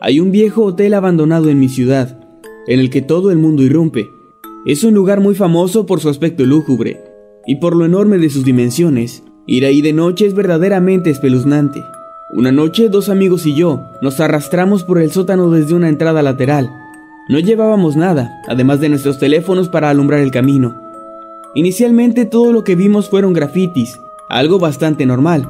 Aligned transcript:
Hay 0.00 0.20
un 0.20 0.32
viejo 0.32 0.64
hotel 0.64 0.94
abandonado 0.94 1.48
en 1.48 1.60
mi 1.60 1.68
ciudad, 1.68 2.18
en 2.66 2.80
el 2.80 2.90
que 2.90 3.00
todo 3.00 3.30
el 3.30 3.38
mundo 3.38 3.62
irrumpe. 3.62 4.10
Es 4.66 4.82
un 4.82 4.92
lugar 4.94 5.20
muy 5.20 5.34
famoso 5.34 5.86
por 5.86 6.00
su 6.00 6.08
aspecto 6.08 6.44
lúgubre 6.44 7.00
y 7.46 7.56
por 7.56 7.76
lo 7.76 7.84
enorme 7.84 8.18
de 8.18 8.28
sus 8.28 8.44
dimensiones. 8.44 9.22
Ir 9.46 9.64
ahí 9.64 9.82
de 9.82 9.92
noche 9.92 10.26
es 10.26 10.34
verdaderamente 10.34 11.10
espeluznante. 11.10 11.80
Una 12.32 12.50
noche, 12.50 12.88
dos 12.88 13.08
amigos 13.08 13.46
y 13.46 13.54
yo 13.54 13.82
nos 14.02 14.18
arrastramos 14.18 14.82
por 14.82 14.98
el 14.98 15.12
sótano 15.12 15.50
desde 15.50 15.74
una 15.74 15.88
entrada 15.88 16.22
lateral. 16.22 16.70
No 17.28 17.38
llevábamos 17.38 17.94
nada, 17.94 18.42
además 18.48 18.80
de 18.80 18.88
nuestros 18.88 19.18
teléfonos 19.18 19.68
para 19.68 19.90
alumbrar 19.90 20.20
el 20.20 20.30
camino. 20.30 20.74
Inicialmente 21.54 22.24
todo 22.24 22.52
lo 22.52 22.64
que 22.64 22.74
vimos 22.74 23.08
fueron 23.08 23.32
grafitis, 23.32 24.00
algo 24.28 24.58
bastante 24.58 25.06
normal, 25.06 25.48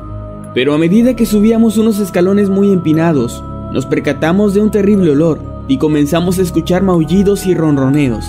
pero 0.55 0.75
a 0.75 0.79
medida 0.79 1.17
que 1.17 1.25
subíamos 1.25 1.79
unos 1.79 1.99
escalones 1.99 2.51
muy 2.51 2.71
empinados, 2.71 3.43
nos 3.75 3.87
percatamos 3.87 4.55
de 4.55 4.61
un 4.61 4.71
terrible 4.71 5.11
olor 5.11 5.41
y 5.67 5.79
comenzamos 5.79 6.39
a 6.39 6.43
escuchar 6.43 6.85
maullidos 6.85 7.45
y 7.45 7.55
ronroneos, 7.55 8.25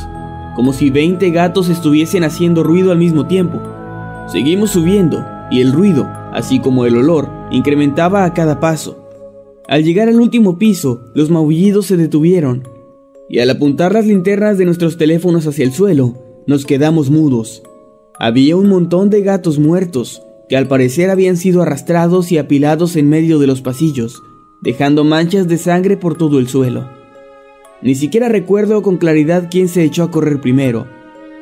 como 0.55 0.73
si 0.73 0.89
20 0.89 1.29
gatos 1.29 1.69
estuviesen 1.69 2.23
haciendo 2.23 2.63
ruido 2.63 2.91
al 2.91 2.97
mismo 2.97 3.27
tiempo. 3.27 3.61
Seguimos 4.27 4.71
subiendo 4.71 5.23
y 5.51 5.61
el 5.61 5.71
ruido, 5.71 6.07
así 6.33 6.59
como 6.59 6.87
el 6.87 6.97
olor, 6.97 7.29
incrementaba 7.51 8.25
a 8.25 8.33
cada 8.33 8.59
paso. 8.59 9.07
Al 9.67 9.83
llegar 9.83 10.09
al 10.09 10.19
último 10.19 10.57
piso, 10.57 11.01
los 11.13 11.29
maullidos 11.29 11.85
se 11.85 11.95
detuvieron 11.95 12.67
y 13.29 13.37
al 13.37 13.51
apuntar 13.51 13.93
las 13.93 14.07
linternas 14.07 14.57
de 14.57 14.65
nuestros 14.65 14.97
teléfonos 14.97 15.45
hacia 15.45 15.65
el 15.65 15.73
suelo, 15.73 16.15
nos 16.47 16.65
quedamos 16.65 17.11
mudos. 17.11 17.61
Había 18.17 18.57
un 18.57 18.67
montón 18.67 19.11
de 19.11 19.21
gatos 19.21 19.59
muertos 19.59 20.23
que 20.49 20.57
al 20.57 20.67
parecer 20.67 21.11
habían 21.11 21.37
sido 21.37 21.61
arrastrados 21.61 22.31
y 22.31 22.39
apilados 22.39 22.95
en 22.95 23.09
medio 23.09 23.37
de 23.37 23.45
los 23.45 23.61
pasillos 23.61 24.23
dejando 24.61 25.03
manchas 25.03 25.47
de 25.47 25.57
sangre 25.57 25.97
por 25.97 26.17
todo 26.17 26.39
el 26.39 26.47
suelo. 26.47 26.89
Ni 27.81 27.95
siquiera 27.95 28.29
recuerdo 28.29 28.81
con 28.81 28.97
claridad 28.97 29.49
quién 29.51 29.67
se 29.67 29.83
echó 29.83 30.03
a 30.03 30.11
correr 30.11 30.41
primero, 30.41 30.87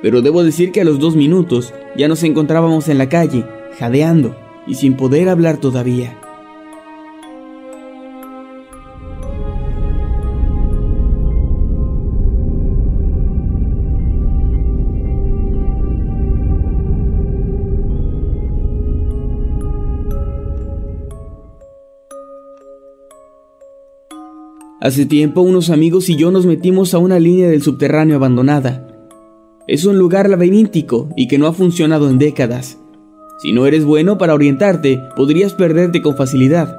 pero 0.01 0.21
debo 0.21 0.43
decir 0.43 0.71
que 0.71 0.81
a 0.81 0.83
los 0.83 0.99
dos 0.99 1.15
minutos 1.15 1.73
ya 1.95 2.07
nos 2.07 2.23
encontrábamos 2.23 2.89
en 2.89 2.97
la 2.97 3.09
calle, 3.09 3.45
jadeando 3.79 4.35
y 4.67 4.75
sin 4.75 4.95
poder 4.95 5.29
hablar 5.29 5.57
todavía. 5.57 6.17
Hace 24.83 25.05
tiempo 25.05 25.39
unos 25.39 25.69
amigos 25.69 26.09
y 26.09 26.17
yo 26.17 26.29
nos 26.29 26.45
metimos 26.45 26.93
a 26.93 26.97
una 26.97 27.17
línea 27.17 27.47
del 27.47 27.61
subterráneo 27.61 28.17
abandonada. 28.17 28.85
Es 29.65 29.85
un 29.85 29.97
lugar 29.97 30.29
laberíntico 30.29 31.07
y 31.15 31.29
que 31.29 31.37
no 31.37 31.47
ha 31.47 31.53
funcionado 31.53 32.09
en 32.09 32.19
décadas. 32.19 32.77
Si 33.41 33.53
no 33.53 33.65
eres 33.65 33.85
bueno 33.85 34.17
para 34.17 34.33
orientarte, 34.33 35.01
podrías 35.15 35.53
perderte 35.53 36.01
con 36.01 36.17
facilidad. 36.17 36.77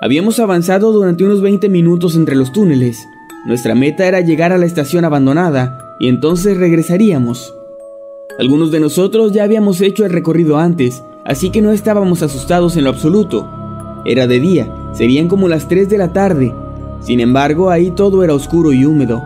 Habíamos 0.00 0.38
avanzado 0.38 0.92
durante 0.92 1.24
unos 1.24 1.42
20 1.42 1.68
minutos 1.68 2.14
entre 2.14 2.36
los 2.36 2.52
túneles. 2.52 3.04
Nuestra 3.46 3.74
meta 3.74 4.06
era 4.06 4.20
llegar 4.20 4.52
a 4.52 4.58
la 4.58 4.66
estación 4.66 5.04
abandonada 5.04 5.96
y 5.98 6.06
entonces 6.06 6.56
regresaríamos. 6.56 7.52
Algunos 8.38 8.70
de 8.70 8.78
nosotros 8.78 9.32
ya 9.32 9.42
habíamos 9.42 9.80
hecho 9.80 10.04
el 10.04 10.12
recorrido 10.12 10.56
antes, 10.56 11.02
así 11.24 11.50
que 11.50 11.62
no 11.62 11.72
estábamos 11.72 12.22
asustados 12.22 12.76
en 12.76 12.84
lo 12.84 12.90
absoluto. 12.90 13.50
Era 14.04 14.28
de 14.28 14.38
día, 14.38 14.72
serían 14.92 15.26
como 15.26 15.48
las 15.48 15.66
3 15.66 15.88
de 15.88 15.98
la 15.98 16.12
tarde 16.12 16.54
sin 17.04 17.20
embargo, 17.20 17.70
ahí 17.70 17.90
todo 17.90 18.22
era 18.22 18.34
oscuro 18.34 18.72
y 18.72 18.84
húmedo, 18.84 19.22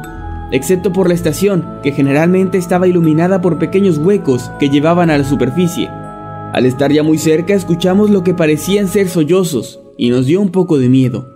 excepto 0.50 0.92
por 0.92 1.08
la 1.08 1.14
estación, 1.14 1.64
que 1.82 1.92
generalmente 1.92 2.58
estaba 2.58 2.88
iluminada 2.88 3.40
por 3.40 3.58
pequeños 3.58 3.98
huecos 3.98 4.50
que 4.58 4.70
llevaban 4.70 5.10
a 5.10 5.18
la 5.18 5.24
superficie. 5.24 5.88
Al 6.52 6.64
estar 6.64 6.90
ya 6.90 7.02
muy 7.02 7.18
cerca 7.18 7.54
escuchamos 7.54 8.10
lo 8.10 8.24
que 8.24 8.32
parecían 8.32 8.88
ser 8.88 9.08
sollozos 9.08 9.80
y 9.98 10.08
nos 10.08 10.26
dio 10.26 10.40
un 10.40 10.50
poco 10.50 10.78
de 10.78 10.88
miedo. 10.88 11.28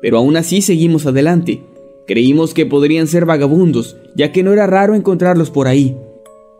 Pero 0.00 0.18
aún 0.18 0.36
así 0.36 0.62
seguimos 0.62 1.06
adelante. 1.06 1.64
Creímos 2.06 2.54
que 2.54 2.64
podrían 2.64 3.08
ser 3.08 3.24
vagabundos, 3.24 3.96
ya 4.14 4.30
que 4.30 4.42
no 4.42 4.52
era 4.52 4.66
raro 4.66 4.94
encontrarlos 4.94 5.50
por 5.50 5.66
ahí. 5.66 5.96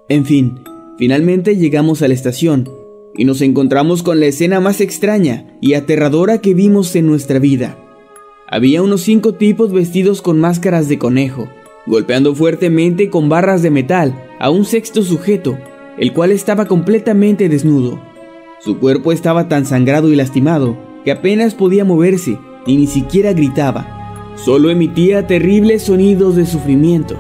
En 0.09 0.25
fin, 0.25 0.60
finalmente 0.99 1.56
llegamos 1.56 2.03
a 2.03 2.09
la 2.09 2.15
estación 2.15 2.69
y 3.16 3.25
nos 3.25 3.41
encontramos 3.41 4.03
con 4.03 4.19
la 4.19 4.26
escena 4.26 4.59
más 4.59 4.81
extraña 4.81 5.56
y 5.60 5.75
aterradora 5.75 6.38
que 6.38 6.55
vimos 6.55 6.97
en 6.97 7.06
nuestra 7.06 7.38
vida. 7.38 7.78
Había 8.50 8.81
unos 8.81 9.03
cinco 9.03 9.34
tipos 9.34 9.75
vestidos 9.75 10.22
con 10.22 10.41
máscaras 10.41 10.88
de 10.88 10.98
conejo, 10.98 11.48
golpeando 11.86 12.34
fuertemente 12.34 13.10
con 13.10 13.28
barras 13.28 13.60
de 13.60 13.70
metal 13.70 14.14
a 14.41 14.48
un 14.48 14.64
sexto 14.64 15.03
sujeto, 15.03 15.59
el 15.98 16.14
cual 16.14 16.32
estaba 16.32 16.64
completamente 16.64 17.50
desnudo. 17.50 18.00
Su 18.60 18.78
cuerpo 18.78 19.12
estaba 19.12 19.48
tan 19.48 19.66
sangrado 19.66 20.10
y 20.10 20.16
lastimado 20.16 20.78
que 21.04 21.12
apenas 21.12 21.54
podía 21.54 21.84
moverse 21.84 22.38
y 22.64 22.76
ni 22.78 22.87
siquiera 22.87 23.34
gritaba, 23.34 24.32
solo 24.34 24.70
emitía 24.70 25.26
terribles 25.26 25.82
sonidos 25.82 26.34
de 26.34 26.47
sufrimiento. 26.47 27.16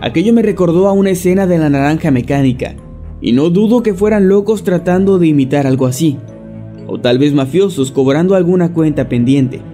Aquello 0.00 0.32
me 0.32 0.42
recordó 0.42 0.86
a 0.86 0.92
una 0.92 1.10
escena 1.10 1.48
de 1.48 1.58
la 1.58 1.68
naranja 1.68 2.12
mecánica, 2.12 2.76
y 3.20 3.32
no 3.32 3.50
dudo 3.50 3.82
que 3.82 3.92
fueran 3.92 4.28
locos 4.28 4.62
tratando 4.62 5.18
de 5.18 5.26
imitar 5.26 5.66
algo 5.66 5.86
así, 5.86 6.16
o 6.86 7.00
tal 7.00 7.18
vez 7.18 7.32
mafiosos 7.32 7.90
cobrando 7.90 8.36
alguna 8.36 8.72
cuenta 8.72 9.08
pendiente. 9.08 9.71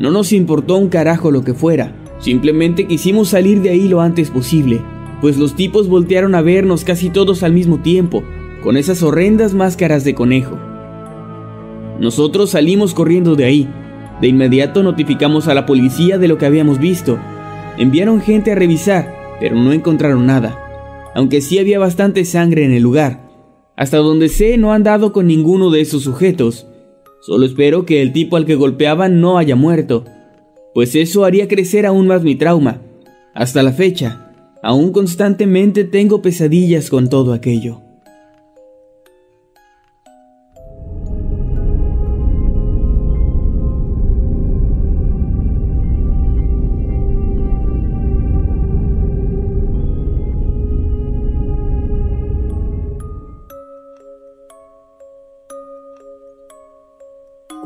No 0.00 0.10
nos 0.10 0.32
importó 0.32 0.78
un 0.78 0.88
carajo 0.88 1.30
lo 1.30 1.44
que 1.44 1.52
fuera, 1.52 1.92
simplemente 2.20 2.86
quisimos 2.86 3.28
salir 3.28 3.60
de 3.60 3.68
ahí 3.68 3.86
lo 3.86 4.00
antes 4.00 4.30
posible, 4.30 4.80
pues 5.20 5.36
los 5.36 5.54
tipos 5.54 5.88
voltearon 5.88 6.34
a 6.34 6.40
vernos 6.40 6.84
casi 6.84 7.10
todos 7.10 7.42
al 7.42 7.52
mismo 7.52 7.80
tiempo, 7.80 8.24
con 8.62 8.78
esas 8.78 9.02
horrendas 9.02 9.52
máscaras 9.52 10.02
de 10.02 10.14
conejo. 10.14 10.56
Nosotros 12.00 12.48
salimos 12.48 12.94
corriendo 12.94 13.36
de 13.36 13.44
ahí. 13.44 13.68
De 14.22 14.28
inmediato 14.28 14.82
notificamos 14.82 15.48
a 15.48 15.54
la 15.54 15.66
policía 15.66 16.16
de 16.16 16.28
lo 16.28 16.38
que 16.38 16.46
habíamos 16.46 16.78
visto. 16.78 17.18
Enviaron 17.76 18.22
gente 18.22 18.52
a 18.52 18.54
revisar, 18.54 19.36
pero 19.38 19.54
no 19.54 19.70
encontraron 19.70 20.24
nada, 20.24 20.58
aunque 21.14 21.42
sí 21.42 21.58
había 21.58 21.78
bastante 21.78 22.24
sangre 22.24 22.64
en 22.64 22.72
el 22.72 22.82
lugar. 22.82 23.28
Hasta 23.76 23.98
donde 23.98 24.30
sé 24.30 24.56
no 24.56 24.72
han 24.72 24.82
dado 24.82 25.12
con 25.12 25.26
ninguno 25.26 25.68
de 25.70 25.82
esos 25.82 26.04
sujetos, 26.04 26.69
Solo 27.20 27.44
espero 27.44 27.84
que 27.84 28.00
el 28.00 28.12
tipo 28.12 28.36
al 28.36 28.46
que 28.46 28.54
golpeaban 28.54 29.20
no 29.20 29.38
haya 29.38 29.56
muerto, 29.56 30.04
pues 30.74 30.94
eso 30.94 31.24
haría 31.24 31.48
crecer 31.48 31.84
aún 31.84 32.06
más 32.06 32.22
mi 32.22 32.34
trauma. 32.34 32.80
Hasta 33.34 33.62
la 33.62 33.72
fecha, 33.72 34.32
aún 34.62 34.92
constantemente 34.92 35.84
tengo 35.84 36.22
pesadillas 36.22 36.88
con 36.88 37.08
todo 37.08 37.32
aquello. 37.32 37.82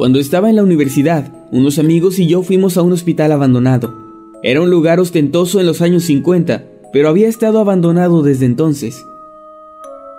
Cuando 0.05 0.21
estaba 0.21 0.51
en 0.51 0.56
la 0.56 0.62
universidad, 0.62 1.33
unos 1.51 1.79
amigos 1.79 2.19
y 2.19 2.27
yo 2.27 2.43
fuimos 2.43 2.77
a 2.77 2.83
un 2.83 2.93
hospital 2.93 3.33
abandonado. 3.33 3.95
Era 4.43 4.61
un 4.61 4.69
lugar 4.69 5.01
ostentoso 5.01 5.61
en 5.61 5.67
los 5.67 5.81
años 5.81 6.03
50, 6.03 6.62
pero 6.93 7.09
había 7.09 7.27
estado 7.27 7.59
abandonado 7.59 8.21
desde 8.21 8.45
entonces. 8.45 9.06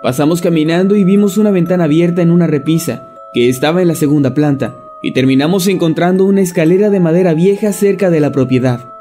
Pasamos 0.02 0.40
caminando 0.40 0.96
y 0.96 1.04
vimos 1.04 1.38
una 1.38 1.52
ventana 1.52 1.84
abierta 1.84 2.20
en 2.20 2.32
una 2.32 2.48
repisa, 2.48 3.08
que 3.32 3.48
estaba 3.48 3.80
en 3.80 3.86
la 3.86 3.94
segunda 3.94 4.34
planta, 4.34 4.74
y 5.04 5.12
terminamos 5.12 5.68
encontrando 5.68 6.24
una 6.24 6.40
escalera 6.40 6.90
de 6.90 6.98
madera 6.98 7.32
vieja 7.34 7.72
cerca 7.72 8.10
de 8.10 8.18
la 8.18 8.32
propiedad. 8.32 8.92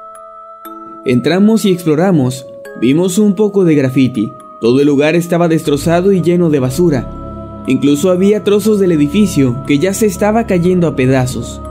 Entramos 1.04 1.66
y 1.66 1.72
exploramos, 1.72 2.46
vimos 2.80 3.18
un 3.18 3.34
poco 3.34 3.66
de 3.66 3.74
graffiti, 3.74 4.32
todo 4.62 4.80
el 4.82 4.86
lugar 4.86 5.16
estaba 5.16 5.48
destrozado 5.48 6.12
y 6.12 6.22
lleno 6.22 6.52
de 6.52 6.60
basura, 6.60 7.25
Incluso 7.68 8.12
había 8.12 8.44
trozos 8.44 8.80
del 8.80 8.92
edificio 8.92 9.64
que 9.66 9.80
ya 9.80 9.94
se 9.94 10.06
estaba 10.06 10.46
cayendo 10.46 10.88
a 10.88 10.96
pedazos. 10.96 11.62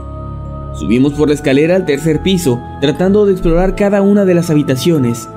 Subimos 0.77 1.13
por 1.13 1.29
la 1.29 1.35
escalera 1.35 1.77
al 1.77 1.85
tercer 1.85 2.21
piso, 2.21 2.59
tratando 2.81 3.25
de 3.25 3.31
explorar 3.31 3.75
cada 3.75 4.01
una 4.01 4.25
de 4.25 4.33
las 4.33 4.49
habitaciones. 4.49 5.29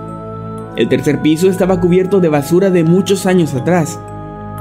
El 0.76 0.88
tercer 0.88 1.22
piso 1.22 1.48
estaba 1.48 1.80
cubierto 1.80 2.20
de 2.20 2.28
basura 2.28 2.70
de 2.70 2.82
muchos 2.82 3.26
años 3.26 3.54
atrás. 3.54 4.00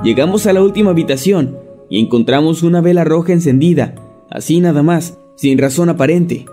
Llegamos 0.03 0.45
a 0.45 0.53
la 0.53 0.61
última 0.61 0.91
habitación 0.91 1.57
y 1.89 1.99
encontramos 1.99 2.61
una 2.61 2.81
vela 2.81 3.03
roja 3.03 3.33
encendida, 3.33 3.95
así 4.29 4.59
nada 4.59 4.83
más, 4.83 5.17
sin 5.35 5.57
razón 5.57 5.89
aparente. 5.89 6.45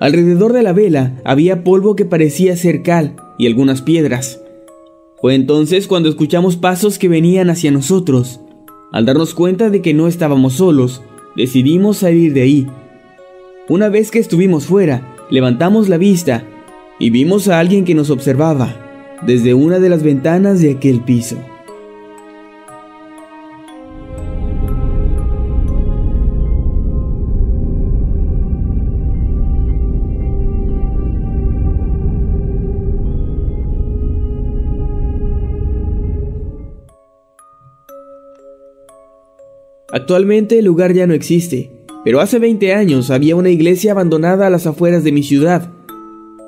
Alrededor 0.00 0.52
de 0.52 0.62
la 0.62 0.72
vela 0.72 1.20
había 1.24 1.64
polvo 1.64 1.96
que 1.96 2.04
parecía 2.04 2.56
ser 2.56 2.82
cal 2.82 3.16
y 3.38 3.46
algunas 3.46 3.82
piedras. 3.82 4.40
Fue 5.20 5.34
entonces 5.34 5.88
cuando 5.88 6.08
escuchamos 6.08 6.56
pasos 6.56 6.98
que 6.98 7.08
venían 7.08 7.50
hacia 7.50 7.70
nosotros. 7.70 8.40
Al 8.90 9.04
darnos 9.04 9.34
cuenta 9.34 9.68
de 9.68 9.82
que 9.82 9.92
no 9.92 10.08
estábamos 10.08 10.54
solos, 10.54 11.02
decidimos 11.36 11.98
salir 11.98 12.32
de 12.32 12.42
ahí. 12.42 12.66
Una 13.68 13.90
vez 13.90 14.10
que 14.10 14.18
estuvimos 14.18 14.64
fuera, 14.64 15.14
levantamos 15.30 15.88
la 15.90 15.98
vista 15.98 16.44
y 16.98 17.10
vimos 17.10 17.48
a 17.48 17.58
alguien 17.58 17.84
que 17.84 17.94
nos 17.94 18.08
observaba 18.08 18.74
desde 19.26 19.52
una 19.52 19.78
de 19.78 19.90
las 19.90 20.02
ventanas 20.02 20.60
de 20.62 20.70
aquel 20.70 21.00
piso. 21.00 21.36
Actualmente 39.98 40.60
el 40.60 40.64
lugar 40.64 40.92
ya 40.92 41.08
no 41.08 41.12
existe, 41.12 41.72
pero 42.04 42.20
hace 42.20 42.38
20 42.38 42.72
años 42.72 43.10
había 43.10 43.34
una 43.34 43.50
iglesia 43.50 43.90
abandonada 43.90 44.46
a 44.46 44.50
las 44.50 44.64
afueras 44.64 45.02
de 45.02 45.10
mi 45.10 45.24
ciudad. 45.24 45.72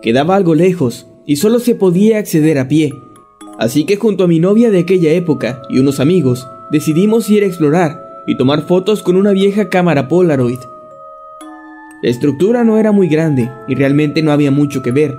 Quedaba 0.03 0.37
algo 0.37 0.55
lejos 0.55 1.09
y 1.27 1.35
solo 1.35 1.59
se 1.59 1.75
podía 1.75 2.19
acceder 2.19 2.61
a 2.61 2.69
pie. 2.69 2.95
Así 3.59 3.87
que 3.87 3.97
junto 3.97 4.23
a 4.23 4.29
mi 4.29 4.39
novia 4.39 4.71
de 4.71 4.79
aquella 4.79 5.11
época 5.15 5.63
y 5.69 5.81
unos 5.81 5.99
amigos, 5.99 6.47
decidimos 6.71 7.29
ir 7.29 7.43
a 7.43 7.47
explorar 7.47 8.01
y 8.25 8.37
tomar 8.37 8.69
fotos 8.69 9.03
con 9.03 9.17
una 9.17 9.33
vieja 9.33 9.69
cámara 9.69 10.07
Polaroid. 10.07 10.61
La 12.05 12.09
estructura 12.09 12.63
no 12.63 12.79
era 12.79 12.93
muy 12.93 13.09
grande 13.09 13.51
y 13.67 13.75
realmente 13.75 14.23
no 14.23 14.31
había 14.31 14.53
mucho 14.53 14.81
que 14.81 14.93
ver, 14.93 15.17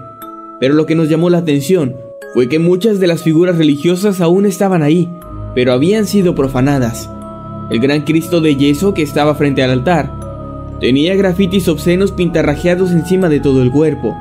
pero 0.62 0.74
lo 0.74 0.86
que 0.86 0.95
nos 0.95 1.10
llamó 1.10 1.30
la 1.30 1.39
atención 1.39 1.98
fue 2.34 2.48
que 2.48 2.60
muchas 2.60 3.01
de 3.01 3.07
las 3.07 3.24
figuras 3.24 3.57
religiosas 3.57 4.22
aún 4.22 4.45
estaban 4.45 4.84
ahí, 4.84 5.10
pero 5.54 5.74
habían 5.74 6.06
sido 6.06 6.34
profanadas. 6.34 7.10
El 7.72 7.80
gran 7.80 8.02
Cristo 8.02 8.42
de 8.42 8.58
yeso 8.58 8.94
que 8.94 9.02
estaba 9.02 9.34
frente 9.34 9.64
al 9.64 9.72
altar 9.72 10.12
tenía 10.82 11.16
grafitis 11.16 11.70
obscenos 11.70 12.12
pintarrajeados 12.12 12.92
encima 12.92 13.30
de 13.30 13.40
todo 13.40 13.62
el 13.62 13.72
cuerpo. 13.72 14.14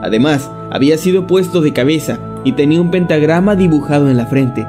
Además, 0.00 0.48
había 0.70 0.96
sido 0.96 1.26
puesto 1.26 1.60
de 1.62 1.72
cabeza 1.72 2.20
y 2.44 2.52
tenía 2.52 2.80
un 2.80 2.92
pentagrama 2.92 3.56
dibujado 3.56 4.08
en 4.08 4.16
la 4.16 4.26
frente. 4.26 4.64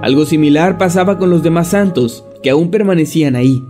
Algo 0.00 0.26
similar 0.26 0.78
pasaba 0.78 1.18
con 1.18 1.28
los 1.28 1.42
demás 1.42 1.66
santos, 1.66 2.24
que 2.40 2.50
aún 2.50 2.70
permanecían 2.70 3.34
ahí. 3.34 3.64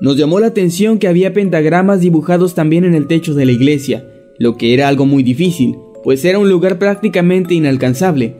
Nos 0.00 0.16
llamó 0.16 0.38
la 0.38 0.46
atención 0.46 0.98
que 1.00 1.08
había 1.08 1.32
pentagramas 1.32 1.98
dibujados 1.98 2.54
también 2.54 2.84
en 2.84 2.94
el 2.94 3.08
techo 3.08 3.34
de 3.34 3.44
la 3.44 3.52
iglesia, 3.52 4.06
lo 4.38 4.56
que 4.56 4.72
era 4.72 4.86
algo 4.86 5.04
muy 5.04 5.24
difícil, 5.24 5.78
pues 6.04 6.24
era 6.24 6.38
un 6.38 6.48
lugar 6.48 6.78
prácticamente 6.78 7.54
inalcanzable. 7.54 8.36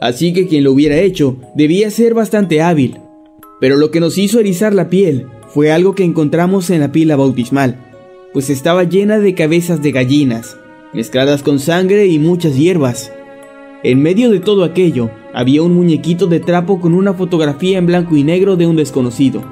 Así 0.00 0.32
que 0.32 0.46
quien 0.46 0.64
lo 0.64 0.72
hubiera 0.72 0.96
hecho 0.96 1.36
debía 1.54 1.90
ser 1.90 2.14
bastante 2.14 2.62
hábil, 2.62 3.01
pero 3.62 3.76
lo 3.76 3.92
que 3.92 4.00
nos 4.00 4.18
hizo 4.18 4.40
erizar 4.40 4.74
la 4.74 4.88
piel 4.88 5.28
fue 5.46 5.70
algo 5.70 5.94
que 5.94 6.02
encontramos 6.02 6.68
en 6.70 6.80
la 6.80 6.90
pila 6.90 7.14
bautismal, 7.14 7.78
pues 8.32 8.50
estaba 8.50 8.82
llena 8.82 9.20
de 9.20 9.36
cabezas 9.36 9.80
de 9.80 9.92
gallinas, 9.92 10.56
mezcladas 10.92 11.44
con 11.44 11.60
sangre 11.60 12.08
y 12.08 12.18
muchas 12.18 12.56
hierbas. 12.56 13.12
En 13.84 14.02
medio 14.02 14.30
de 14.30 14.40
todo 14.40 14.64
aquello 14.64 15.12
había 15.32 15.62
un 15.62 15.74
muñequito 15.74 16.26
de 16.26 16.40
trapo 16.40 16.80
con 16.80 16.92
una 16.92 17.14
fotografía 17.14 17.78
en 17.78 17.86
blanco 17.86 18.16
y 18.16 18.24
negro 18.24 18.56
de 18.56 18.66
un 18.66 18.74
desconocido. 18.74 19.44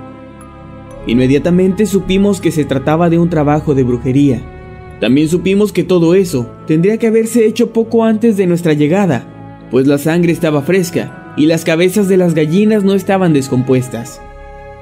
Inmediatamente 1.06 1.86
supimos 1.86 2.40
que 2.40 2.50
se 2.50 2.64
trataba 2.64 3.10
de 3.10 3.18
un 3.18 3.30
trabajo 3.30 3.76
de 3.76 3.84
brujería. 3.84 4.42
También 5.00 5.28
supimos 5.28 5.72
que 5.72 5.84
todo 5.84 6.16
eso 6.16 6.50
tendría 6.66 6.96
que 6.96 7.06
haberse 7.06 7.46
hecho 7.46 7.72
poco 7.72 8.02
antes 8.02 8.36
de 8.36 8.48
nuestra 8.48 8.72
llegada, 8.72 9.68
pues 9.70 9.86
la 9.86 9.98
sangre 9.98 10.32
estaba 10.32 10.62
fresca 10.62 11.19
y 11.40 11.46
las 11.46 11.64
cabezas 11.64 12.06
de 12.06 12.18
las 12.18 12.34
gallinas 12.34 12.84
no 12.84 12.92
estaban 12.92 13.32
descompuestas. 13.32 14.20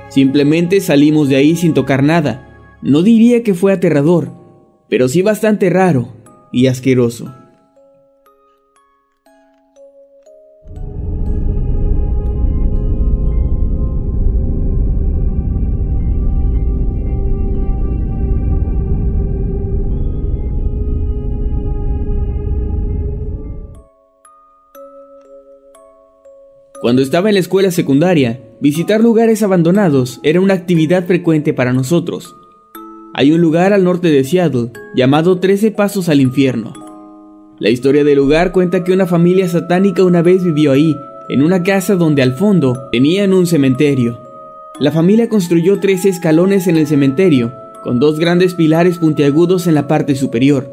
Simplemente 0.08 0.80
salimos 0.80 1.28
de 1.28 1.36
ahí 1.36 1.54
sin 1.54 1.72
tocar 1.72 2.02
nada. 2.02 2.48
No 2.82 3.02
diría 3.02 3.44
que 3.44 3.54
fue 3.54 3.72
aterrador, 3.72 4.32
pero 4.88 5.06
sí 5.06 5.22
bastante 5.22 5.70
raro 5.70 6.08
y 6.50 6.66
asqueroso. 6.66 7.32
Cuando 26.80 27.02
estaba 27.02 27.28
en 27.28 27.34
la 27.34 27.40
escuela 27.40 27.72
secundaria, 27.72 28.40
visitar 28.60 29.00
lugares 29.00 29.42
abandonados 29.42 30.20
era 30.22 30.40
una 30.40 30.54
actividad 30.54 31.04
frecuente 31.06 31.52
para 31.52 31.72
nosotros. 31.72 32.36
Hay 33.14 33.32
un 33.32 33.40
lugar 33.40 33.72
al 33.72 33.82
norte 33.82 34.08
de 34.08 34.22
Seattle 34.22 34.70
llamado 34.94 35.40
Trece 35.40 35.72
Pasos 35.72 36.08
al 36.08 36.20
Infierno. 36.20 36.72
La 37.58 37.70
historia 37.70 38.04
del 38.04 38.18
lugar 38.18 38.52
cuenta 38.52 38.84
que 38.84 38.92
una 38.92 39.06
familia 39.06 39.48
satánica 39.48 40.04
una 40.04 40.22
vez 40.22 40.44
vivió 40.44 40.70
ahí, 40.70 40.94
en 41.28 41.42
una 41.42 41.64
casa 41.64 41.96
donde 41.96 42.22
al 42.22 42.34
fondo 42.34 42.78
tenían 42.92 43.32
un 43.32 43.48
cementerio. 43.48 44.20
La 44.78 44.92
familia 44.92 45.28
construyó 45.28 45.80
13 45.80 46.08
escalones 46.08 46.68
en 46.68 46.76
el 46.76 46.86
cementerio, 46.86 47.52
con 47.82 47.98
dos 47.98 48.20
grandes 48.20 48.54
pilares 48.54 48.98
puntiagudos 48.98 49.66
en 49.66 49.74
la 49.74 49.88
parte 49.88 50.14
superior. 50.14 50.72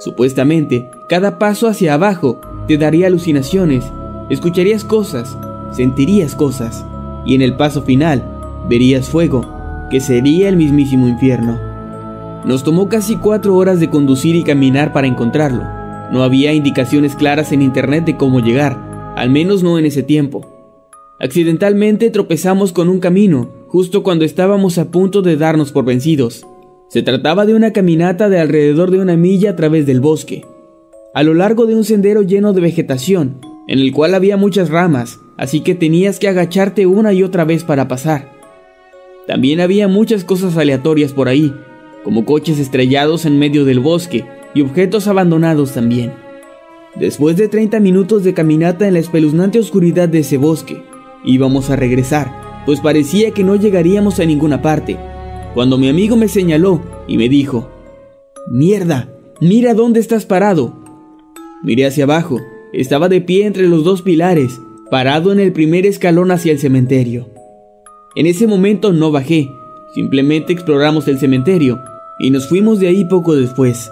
Supuestamente, 0.00 0.90
cada 1.08 1.38
paso 1.38 1.68
hacia 1.68 1.94
abajo 1.94 2.40
te 2.66 2.78
daría 2.78 3.06
alucinaciones 3.06 3.84
escucharías 4.30 4.84
cosas, 4.84 5.36
sentirías 5.72 6.34
cosas, 6.34 6.84
y 7.24 7.34
en 7.34 7.42
el 7.42 7.56
paso 7.56 7.82
final 7.82 8.22
verías 8.68 9.08
fuego, 9.08 9.44
que 9.90 10.00
sería 10.00 10.48
el 10.48 10.56
mismísimo 10.56 11.08
infierno. 11.08 11.58
Nos 12.44 12.62
tomó 12.62 12.88
casi 12.88 13.16
cuatro 13.16 13.56
horas 13.56 13.80
de 13.80 13.90
conducir 13.90 14.36
y 14.36 14.44
caminar 14.44 14.92
para 14.92 15.06
encontrarlo. 15.06 15.62
No 16.12 16.22
había 16.22 16.52
indicaciones 16.52 17.16
claras 17.16 17.52
en 17.52 17.62
internet 17.62 18.04
de 18.04 18.16
cómo 18.16 18.40
llegar, 18.40 19.14
al 19.16 19.30
menos 19.30 19.62
no 19.62 19.78
en 19.78 19.86
ese 19.86 20.02
tiempo. 20.02 20.46
Accidentalmente 21.18 22.10
tropezamos 22.10 22.72
con 22.72 22.88
un 22.88 23.00
camino, 23.00 23.48
justo 23.68 24.02
cuando 24.02 24.24
estábamos 24.24 24.78
a 24.78 24.90
punto 24.90 25.22
de 25.22 25.36
darnos 25.36 25.72
por 25.72 25.84
vencidos. 25.84 26.46
Se 26.88 27.02
trataba 27.02 27.46
de 27.46 27.54
una 27.54 27.72
caminata 27.72 28.28
de 28.28 28.38
alrededor 28.38 28.90
de 28.90 29.00
una 29.00 29.16
milla 29.16 29.50
a 29.50 29.56
través 29.56 29.86
del 29.86 30.00
bosque. 30.00 30.44
A 31.14 31.22
lo 31.22 31.34
largo 31.34 31.66
de 31.66 31.74
un 31.74 31.82
sendero 31.82 32.22
lleno 32.22 32.52
de 32.52 32.60
vegetación, 32.60 33.40
en 33.66 33.80
el 33.80 33.92
cual 33.92 34.14
había 34.14 34.36
muchas 34.36 34.70
ramas, 34.70 35.20
así 35.36 35.60
que 35.60 35.74
tenías 35.74 36.18
que 36.18 36.28
agacharte 36.28 36.86
una 36.86 37.12
y 37.12 37.22
otra 37.22 37.44
vez 37.44 37.64
para 37.64 37.88
pasar. 37.88 38.30
También 39.26 39.60
había 39.60 39.88
muchas 39.88 40.24
cosas 40.24 40.56
aleatorias 40.56 41.12
por 41.12 41.28
ahí, 41.28 41.52
como 42.04 42.24
coches 42.24 42.58
estrellados 42.58 43.26
en 43.26 43.38
medio 43.38 43.64
del 43.64 43.80
bosque 43.80 44.24
y 44.54 44.60
objetos 44.60 45.08
abandonados 45.08 45.72
también. 45.72 46.12
Después 46.94 47.36
de 47.36 47.48
30 47.48 47.80
minutos 47.80 48.22
de 48.22 48.34
caminata 48.34 48.86
en 48.86 48.94
la 48.94 49.00
espeluznante 49.00 49.58
oscuridad 49.58 50.08
de 50.08 50.20
ese 50.20 50.36
bosque, 50.36 50.82
íbamos 51.24 51.68
a 51.70 51.76
regresar, 51.76 52.62
pues 52.64 52.80
parecía 52.80 53.32
que 53.32 53.44
no 53.44 53.56
llegaríamos 53.56 54.20
a 54.20 54.24
ninguna 54.24 54.62
parte, 54.62 54.96
cuando 55.54 55.76
mi 55.76 55.88
amigo 55.88 56.16
me 56.16 56.28
señaló 56.28 56.82
y 57.08 57.16
me 57.18 57.28
dijo, 57.28 57.68
Mierda, 58.48 59.08
mira 59.40 59.74
dónde 59.74 59.98
estás 59.98 60.24
parado. 60.24 60.72
Miré 61.64 61.86
hacia 61.86 62.04
abajo 62.04 62.40
estaba 62.80 63.08
de 63.08 63.20
pie 63.20 63.46
entre 63.46 63.68
los 63.68 63.84
dos 63.84 64.02
pilares, 64.02 64.60
parado 64.90 65.32
en 65.32 65.40
el 65.40 65.52
primer 65.52 65.86
escalón 65.86 66.30
hacia 66.30 66.52
el 66.52 66.58
cementerio. 66.58 67.28
En 68.14 68.26
ese 68.26 68.46
momento 68.46 68.92
no 68.92 69.10
bajé, 69.10 69.50
Simplemente 69.96 70.52
exploramos 70.52 71.08
el 71.08 71.18
cementerio 71.18 71.82
y 72.18 72.30
nos 72.30 72.48
fuimos 72.48 72.80
de 72.80 72.88
ahí 72.88 73.06
poco 73.06 73.34
después. 73.34 73.90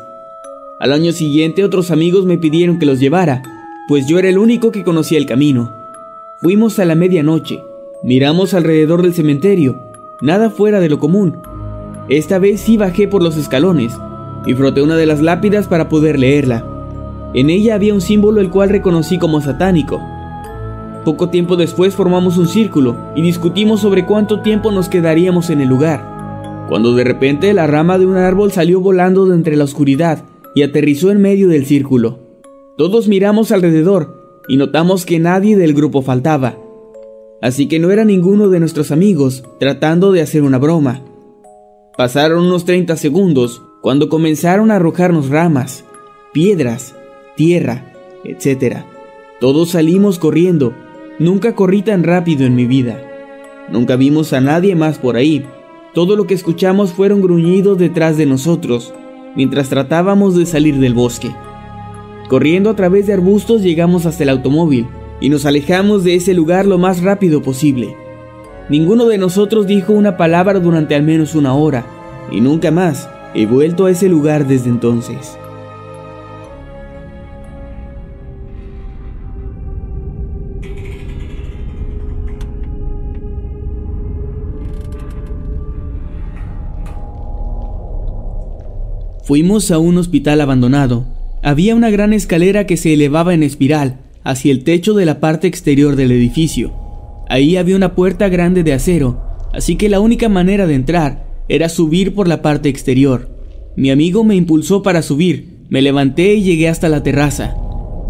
Al 0.79 0.93
año 0.93 1.13
siguiente 1.13 1.65
otros 1.65 1.91
amigos 1.91 2.27
me 2.27 2.37
pidieron 2.37 2.79
que 2.79 2.85
los 2.85 3.01
llevara, 3.01 3.43
pues 3.89 4.07
yo 4.07 4.19
era 4.19 4.29
el 4.29 4.37
único 4.37 4.71
que 4.71 4.85
conocía 4.85 5.17
el 5.17 5.25
camino. 5.25 5.73
Fuimos 6.43 6.79
a 6.79 6.85
la 6.85 6.95
medianoche, 6.95 7.63
miramos 8.03 8.53
alrededor 8.53 9.01
del 9.01 9.15
cementerio, 9.15 9.81
nada 10.21 10.51
fuera 10.51 10.79
de 10.79 10.91
lo 10.91 10.99
común. 10.99 11.39
Esta 12.11 12.39
vez 12.39 12.61
sí 12.61 12.77
bajé 12.77 13.09
por 13.09 13.23
los 13.23 13.39
escalones 13.39 13.95
y 14.45 14.53
froté 14.53 14.83
una 14.83 14.97
de 14.97 15.07
las 15.07 15.23
lápidas 15.23 15.69
para 15.69 15.89
poder 15.89 16.19
leerla. 16.19 16.67
En 17.35 17.51
ella 17.51 17.75
había 17.75 17.93
un 17.93 18.01
símbolo 18.01 18.41
el 18.41 18.49
cual 18.49 18.69
reconocí 18.69 19.19
como 19.19 19.41
satánico. 19.41 20.01
Poco 21.05 21.31
tiempo 21.31 21.57
después 21.57 21.95
formamos 21.95 22.39
un 22.39 22.47
círculo 22.47 22.97
y 23.17 23.23
discutimos 23.23 23.81
sobre 23.81 24.07
cuánto 24.07 24.41
tiempo 24.41 24.71
nos 24.71 24.89
quedaríamos 24.89 25.51
en 25.51 25.61
el 25.61 25.69
lugar, 25.69 26.65
cuando 26.69 26.95
de 26.95 27.03
repente 27.03 27.53
la 27.53 27.67
rama 27.67 27.99
de 27.99 28.07
un 28.07 28.17
árbol 28.17 28.53
salió 28.53 28.81
volando 28.81 29.27
de 29.27 29.35
entre 29.35 29.57
la 29.57 29.65
oscuridad 29.65 30.25
y 30.55 30.63
aterrizó 30.63 31.11
en 31.11 31.21
medio 31.21 31.49
del 31.49 31.67
círculo. 31.67 32.21
Todos 32.79 33.09
miramos 33.09 33.51
alrededor 33.51 34.43
y 34.49 34.57
notamos 34.57 35.05
que 35.05 35.19
nadie 35.19 35.57
del 35.57 35.75
grupo 35.75 36.03
faltaba. 36.03 36.57
Así 37.43 37.67
que 37.67 37.81
no 37.81 37.91
era 37.91 38.05
ninguno 38.05 38.49
de 38.49 38.61
nuestros 38.61 38.93
amigos 38.93 39.45
tratando 39.59 40.13
de 40.13 40.23
hacer 40.23 40.43
una 40.43 40.59
broma. 40.59 41.03
Pasaron 41.99 42.47
unos 42.47 42.65
30 42.65 42.97
segundos 42.97 43.61
cuando 43.83 44.09
comenzaron 44.09 44.71
a 44.71 44.77
arrojarnos 44.77 45.29
ramas, 45.29 45.85
piedras, 46.33 46.95
tierra, 47.37 47.93
etc. 48.25 48.85
Todos 49.41 49.71
salimos 49.71 50.19
corriendo. 50.19 50.75
Nunca 51.19 51.55
corrí 51.55 51.83
tan 51.83 52.03
rápido 52.03 52.47
en 52.47 52.55
mi 52.55 52.67
vida. 52.67 53.01
Nunca 53.69 53.97
vimos 53.97 54.33
a 54.33 54.41
nadie 54.41 54.75
más 54.75 54.99
por 54.99 55.17
ahí. 55.17 55.45
Todo 55.93 56.17
lo 56.17 56.27
que 56.27 56.35
escuchamos 56.35 56.93
fueron 56.93 57.21
gruñidos 57.21 57.79
detrás 57.79 58.17
de 58.17 58.27
nosotros 58.27 58.93
mientras 59.37 59.69
tratábamos 59.69 60.37
de 60.37 60.47
salir 60.47 60.79
del 60.79 60.95
bosque. 60.95 61.31
Corriendo 62.29 62.71
a 62.71 62.77
través 62.77 63.07
de 63.07 63.13
arbustos 63.13 63.63
llegamos 63.63 64.07
hasta 64.07 64.23
el 64.23 64.31
automóvil 64.31 64.87
y 65.21 65.29
nos 65.29 65.47
alejamos 65.47 66.05
de 66.05 66.15
ese 66.15 66.35
lugar 66.35 66.67
lo 66.67 66.79
más 66.79 67.03
rápido 67.03 67.43
posible. 67.43 67.97
Ninguno 68.69 69.07
de 69.07 69.19
nosotros 69.19 69.67
dijo 69.67 69.93
una 69.93 70.17
palabra 70.17 70.59
durante 70.59 70.95
al 70.95 71.03
menos 71.03 71.35
una 71.35 71.55
hora 71.55 71.85
y 72.31 72.41
nunca 72.41 72.71
más 72.71 73.09
he 73.35 73.47
vuelto 73.47 73.87
a 73.87 73.91
ese 73.91 74.09
lugar 74.09 74.47
desde 74.47 74.71
entonces. 74.71 75.37
Fuimos 89.25 89.71
a 89.71 89.79
un 89.79 89.97
hospital 89.97 90.43
abandonado. 90.43 91.07
Había 91.43 91.75
una 91.75 91.89
gran 91.89 92.13
escalera 92.13 92.67
que 92.67 92.77
se 92.77 92.93
elevaba 92.93 93.33
en 93.33 93.43
espiral 93.43 94.01
hacia 94.23 94.53
el 94.53 94.65
techo 94.65 94.93
de 94.93 95.07
la 95.07 95.19
parte 95.19 95.47
exterior 95.47 95.97
del 95.97 96.13
edificio. 96.13 96.75
Ahí 97.31 97.57
había 97.57 97.75
una 97.75 97.95
puerta 97.95 98.29
grande 98.29 98.63
de 98.65 98.75
acero, 98.75 99.23
así 99.55 99.77
que 99.77 99.89
la 99.89 100.01
única 100.01 100.29
manera 100.29 100.67
de 100.67 100.75
entrar 100.75 101.27
era 101.49 101.71
subir 101.71 102.15
por 102.15 102.29
la 102.29 102.43
parte 102.43 102.69
exterior. 102.69 103.31
Mi 103.77 103.91
amigo 103.91 104.25
me 104.25 104.37
impulsó 104.37 104.83
para 104.83 105.01
subir, 105.01 105.65
me 105.71 105.81
levanté 105.81 106.35
y 106.35 106.43
llegué 106.43 106.69
hasta 106.69 106.91
la 106.91 107.03
terraza. 107.03 107.57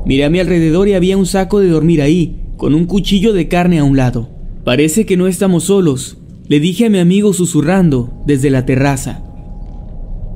Miré 0.05 0.25
a 0.25 0.31
mi 0.31 0.41
alrededor 0.41 0.89
y 0.89 0.95
había 0.95 1.17
un 1.17 1.27
saco 1.27 1.61
de 1.61 1.69
dormir 1.69 2.03
ahí, 2.03 2.41
con 2.57 2.75
un 2.75 2.87
cuchillo 2.87 3.33
de 3.33 3.47
carne 3.47 3.79
a 3.79 3.85
un 3.85 3.97
lado. 3.97 4.31
Parece 4.65 5.07
que 5.07 5.17
no 5.17 5.29
estamos 5.29 5.63
solos, 5.65 6.19
le 6.49 6.59
dije 6.59 6.87
a 6.87 6.91
mi 6.91 6.99
amigo 6.99 7.33
susurrando 7.33 8.21
desde 8.27 8.51
la 8.51 8.67
terraza. 8.67 9.23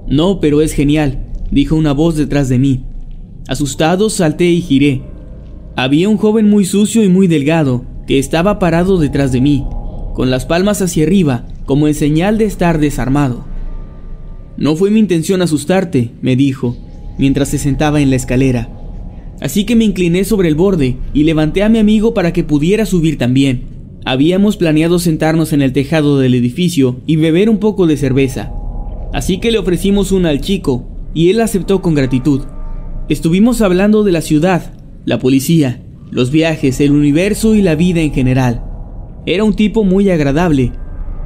No, 0.09 0.41
pero 0.41 0.63
es 0.63 0.73
genial, 0.73 1.27
dijo 1.51 1.77
una 1.77 1.93
voz 1.93 2.17
detrás 2.17 2.49
de 2.49 2.59
mí. 2.59 2.85
Asustado 3.47 4.11
salté 4.11 4.51
y 4.51 4.61
giré. 4.61 5.03
Había 5.77 6.09
un 6.09 6.17
joven 6.17 6.49
muy 6.49 6.65
sucio 6.65 7.05
y 7.05 7.09
muy 7.09 7.27
delgado 7.27 7.85
que 8.07 8.19
estaba 8.19 8.59
parado 8.59 8.99
detrás 8.99 9.33
de 9.33 9.41
mí, 9.41 9.65
con 10.15 10.31
las 10.31 10.47
palmas 10.47 10.81
hacia 10.81 11.05
arriba, 11.05 11.47
como 11.67 11.89
en 11.89 11.95
señal 11.95 12.39
de 12.39 12.47
estar 12.47 12.81
desarmado. 12.81 13.45
No 14.57 14.77
fue 14.77 14.91
mi 14.91 14.99
intención 14.99 15.43
asustarte, 15.43 16.11
me 16.23 16.37
dijo, 16.37 16.77
mientras 17.19 17.49
se 17.49 17.59
sentaba 17.59 18.01
en 18.01 18.11
la 18.11 18.17
escalera. 18.17 18.71
Así 19.41 19.65
que 19.65 19.77
me 19.77 19.85
incliné 19.85 20.25
sobre 20.25 20.49
el 20.49 20.55
borde 20.55 20.97
y 21.13 21.25
levanté 21.25 21.63
a 21.63 21.69
mi 21.69 21.79
amigo 21.79 22.15
para 22.15 22.33
que 22.33 22.45
pudiera 22.45 22.87
subir 22.87 23.19
también. 23.19 23.63
Habíamos 24.05 24.57
planeado 24.57 24.99
sentarnos 24.99 25.53
en 25.53 25.61
el 25.61 25.73
tejado 25.73 26.19
del 26.19 26.35
edificio 26.35 26.97
y 27.07 27.17
beber 27.17 27.51
un 27.51 27.59
poco 27.59 27.87
de 27.87 27.97
cerveza, 27.97 28.53
Así 29.13 29.39
que 29.39 29.51
le 29.51 29.59
ofrecimos 29.59 30.13
una 30.13 30.31
al 30.31 30.41
chico 30.41 30.89
y 31.15 31.31
él 31.31 31.41
aceptó 31.41 31.81
con 31.81 31.95
gratitud. 31.95 32.43
Estuvimos 33.09 33.63
hablando 33.63 34.05
de 34.05 34.13
la 34.13 34.21
ciudad, 34.21 34.75
la 35.05 35.19
policía, 35.19 35.83
los 36.11 36.31
viajes, 36.31 36.81
el 36.81 36.93
universo 36.93 37.55
y 37.55 37.63
la 37.63 37.75
vida 37.75 38.01
en 38.01 38.13
general. 38.13 38.65
Era 39.27 39.45
un 39.45 39.55
tipo 39.55 39.85
muy 39.85 40.11
agradable, 40.11 40.73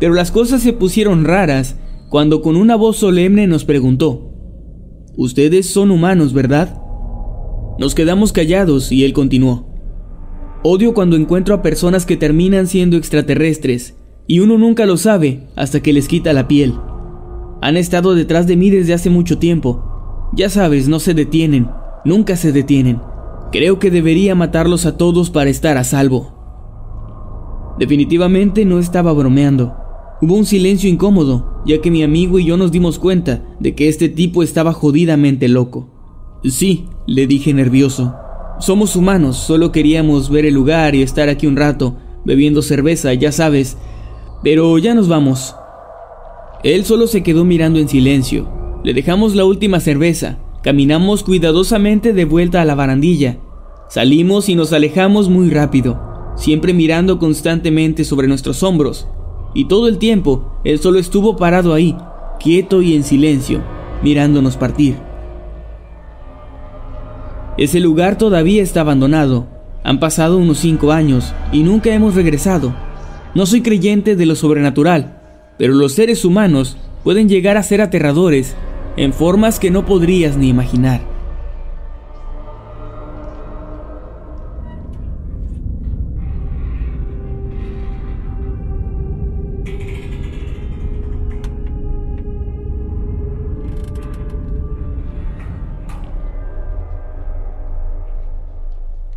pero 0.00 0.14
las 0.14 0.30
cosas 0.30 0.62
se 0.62 0.72
pusieron 0.72 1.24
raras 1.24 1.76
cuando 2.08 2.42
con 2.42 2.56
una 2.56 2.76
voz 2.76 2.98
solemne 2.98 3.46
nos 3.46 3.64
preguntó, 3.64 4.28
Ustedes 5.16 5.68
son 5.68 5.90
humanos, 5.90 6.32
¿verdad? 6.32 6.80
Nos 7.78 7.94
quedamos 7.94 8.32
callados 8.32 8.92
y 8.92 9.04
él 9.04 9.12
continuó. 9.12 9.66
Odio 10.62 10.94
cuando 10.94 11.16
encuentro 11.16 11.54
a 11.54 11.62
personas 11.62 12.06
que 12.06 12.16
terminan 12.16 12.66
siendo 12.66 12.96
extraterrestres, 12.96 13.96
y 14.26 14.38
uno 14.38 14.56
nunca 14.56 14.86
lo 14.86 14.96
sabe 14.96 15.48
hasta 15.56 15.80
que 15.80 15.92
les 15.92 16.08
quita 16.08 16.32
la 16.32 16.48
piel. 16.48 16.74
Han 17.62 17.76
estado 17.76 18.16
detrás 18.16 18.48
de 18.48 18.56
mí 18.56 18.70
desde 18.70 18.92
hace 18.92 19.08
mucho 19.08 19.38
tiempo. 19.38 20.28
Ya 20.34 20.50
sabes, 20.50 20.88
no 20.88 20.98
se 20.98 21.14
detienen, 21.14 21.70
nunca 22.04 22.34
se 22.34 22.50
detienen. 22.50 23.00
Creo 23.52 23.78
que 23.78 23.92
debería 23.92 24.34
matarlos 24.34 24.84
a 24.84 24.96
todos 24.96 25.30
para 25.30 25.48
estar 25.48 25.78
a 25.78 25.84
salvo. 25.84 27.74
Definitivamente 27.78 28.64
no 28.64 28.80
estaba 28.80 29.12
bromeando. 29.12 29.76
Hubo 30.20 30.34
un 30.34 30.44
silencio 30.44 30.90
incómodo, 30.90 31.62
ya 31.64 31.80
que 31.80 31.92
mi 31.92 32.02
amigo 32.02 32.40
y 32.40 32.46
yo 32.46 32.56
nos 32.56 32.72
dimos 32.72 32.98
cuenta 32.98 33.44
de 33.60 33.76
que 33.76 33.88
este 33.88 34.08
tipo 34.08 34.42
estaba 34.42 34.72
jodidamente 34.72 35.46
loco. 35.46 35.88
Sí, 36.42 36.88
le 37.06 37.28
dije 37.28 37.54
nervioso. 37.54 38.12
Somos 38.58 38.96
humanos, 38.96 39.36
solo 39.36 39.70
queríamos 39.70 40.30
ver 40.30 40.46
el 40.46 40.54
lugar 40.54 40.96
y 40.96 41.02
estar 41.02 41.28
aquí 41.28 41.46
un 41.46 41.56
rato, 41.56 41.96
bebiendo 42.24 42.60
cerveza, 42.60 43.14
ya 43.14 43.30
sabes. 43.30 43.76
Pero 44.42 44.76
ya 44.78 44.94
nos 44.94 45.06
vamos. 45.06 45.54
Él 46.62 46.84
solo 46.84 47.08
se 47.08 47.24
quedó 47.24 47.44
mirando 47.44 47.80
en 47.80 47.88
silencio. 47.88 48.48
Le 48.84 48.94
dejamos 48.94 49.34
la 49.34 49.44
última 49.44 49.80
cerveza, 49.80 50.38
caminamos 50.62 51.24
cuidadosamente 51.24 52.12
de 52.12 52.24
vuelta 52.24 52.62
a 52.62 52.64
la 52.64 52.76
barandilla. 52.76 53.38
Salimos 53.88 54.48
y 54.48 54.54
nos 54.54 54.72
alejamos 54.72 55.28
muy 55.28 55.50
rápido, 55.50 56.00
siempre 56.36 56.72
mirando 56.72 57.18
constantemente 57.18 58.04
sobre 58.04 58.28
nuestros 58.28 58.62
hombros. 58.62 59.08
Y 59.54 59.66
todo 59.66 59.88
el 59.88 59.98
tiempo, 59.98 60.60
él 60.64 60.78
solo 60.78 61.00
estuvo 61.00 61.36
parado 61.36 61.74
ahí, 61.74 61.96
quieto 62.38 62.80
y 62.80 62.94
en 62.94 63.02
silencio, 63.02 63.60
mirándonos 64.02 64.56
partir. 64.56 64.96
Ese 67.58 67.80
lugar 67.80 68.16
todavía 68.18 68.62
está 68.62 68.82
abandonado. 68.82 69.48
Han 69.84 69.98
pasado 69.98 70.38
unos 70.38 70.58
cinco 70.58 70.92
años 70.92 71.34
y 71.50 71.64
nunca 71.64 71.92
hemos 71.92 72.14
regresado. 72.14 72.72
No 73.34 73.46
soy 73.46 73.62
creyente 73.62 74.14
de 74.14 74.26
lo 74.26 74.36
sobrenatural, 74.36 75.21
pero 75.62 75.74
los 75.74 75.92
seres 75.92 76.24
humanos 76.24 76.76
pueden 77.04 77.28
llegar 77.28 77.56
a 77.56 77.62
ser 77.62 77.80
aterradores 77.80 78.56
en 78.96 79.12
formas 79.12 79.60
que 79.60 79.70
no 79.70 79.86
podrías 79.86 80.36
ni 80.36 80.48
imaginar. 80.48 81.00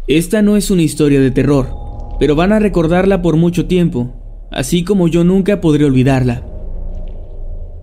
Esta 0.05 0.43
no 0.43 0.57
es 0.57 0.69
una 0.69 0.83
historia 0.83 1.19
de 1.19 1.31
terror, 1.31 1.69
pero 2.19 2.35
van 2.35 2.51
a 2.53 2.59
recordarla 2.59 3.23
por 3.23 3.35
mucho 3.35 3.65
tiempo 3.65 4.13
así 4.51 4.83
como 4.83 5.07
yo 5.07 5.23
nunca 5.23 5.61
podré 5.61 5.85
olvidarla. 5.85 6.45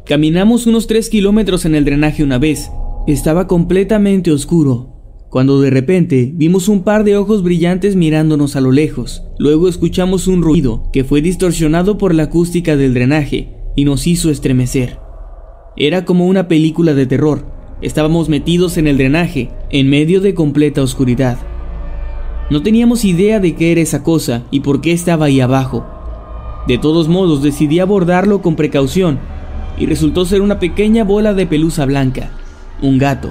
Caminamos 0.05 0.67
unos 0.67 0.87
tres 0.87 1.09
kilómetros 1.09 1.65
en 1.65 1.75
el 1.75 1.85
drenaje 1.85 2.25
una 2.25 2.39
vez. 2.39 2.71
Estaba 3.07 3.47
completamente 3.47 4.33
oscuro, 4.33 4.93
cuando 5.31 5.61
de 5.61 5.71
repente 5.71 6.31
vimos 6.35 6.69
un 6.69 6.83
par 6.83 7.05
de 7.05 7.17
ojos 7.17 7.43
brillantes 7.43 7.97
mirándonos 7.97 8.57
a 8.57 8.61
lo 8.61 8.73
lejos. 8.73 9.23
Luego 9.39 9.69
escuchamos 9.69 10.27
un 10.27 10.43
ruido 10.43 10.91
que 10.93 11.05
fue 11.05 11.23
distorsionado 11.23 11.99
por 11.99 12.15
la 12.15 12.25
acústica 12.25 12.77
del 12.77 12.95
drenaje 12.95 13.55
y 13.77 13.85
nos 13.85 14.07
hizo 14.07 14.31
estremecer. 14.31 14.99
Era 15.77 16.05
como 16.05 16.27
una 16.27 16.49
película 16.49 16.95
de 16.95 17.07
terror. 17.07 17.47
Estábamos 17.81 18.29
metidos 18.29 18.77
en 18.77 18.87
el 18.87 18.99
drenaje, 18.99 19.51
en 19.71 19.89
medio 19.89 20.21
de 20.21 20.35
completa 20.35 20.83
oscuridad. 20.83 21.39
No 22.51 22.63
teníamos 22.63 23.05
idea 23.05 23.41
de 23.41 23.55
qué 23.55 23.73
era 23.73 23.81
esa 23.81 24.03
cosa 24.03 24.45
y 24.51 24.61
por 24.61 24.81
qué 24.81 24.93
estaba 24.93 25.27
ahí 25.27 25.41
abajo, 25.41 25.87
De 26.67 26.79
todos 26.79 27.09
modos, 27.09 27.43
decidí 27.43 27.81
abordarlo 27.81 28.41
con 28.41 28.55
precaución 28.55 29.19
y 29.77 29.87
resultó 29.87 30.25
ser 30.25 30.43
una 30.43 30.61
pequeña 30.61 31.03
bola 31.03 31.35
de 31.35 31.47
pelusa 31.47 31.87
blanca, 31.87 32.31
un 32.81 32.99
gato. 32.99 33.31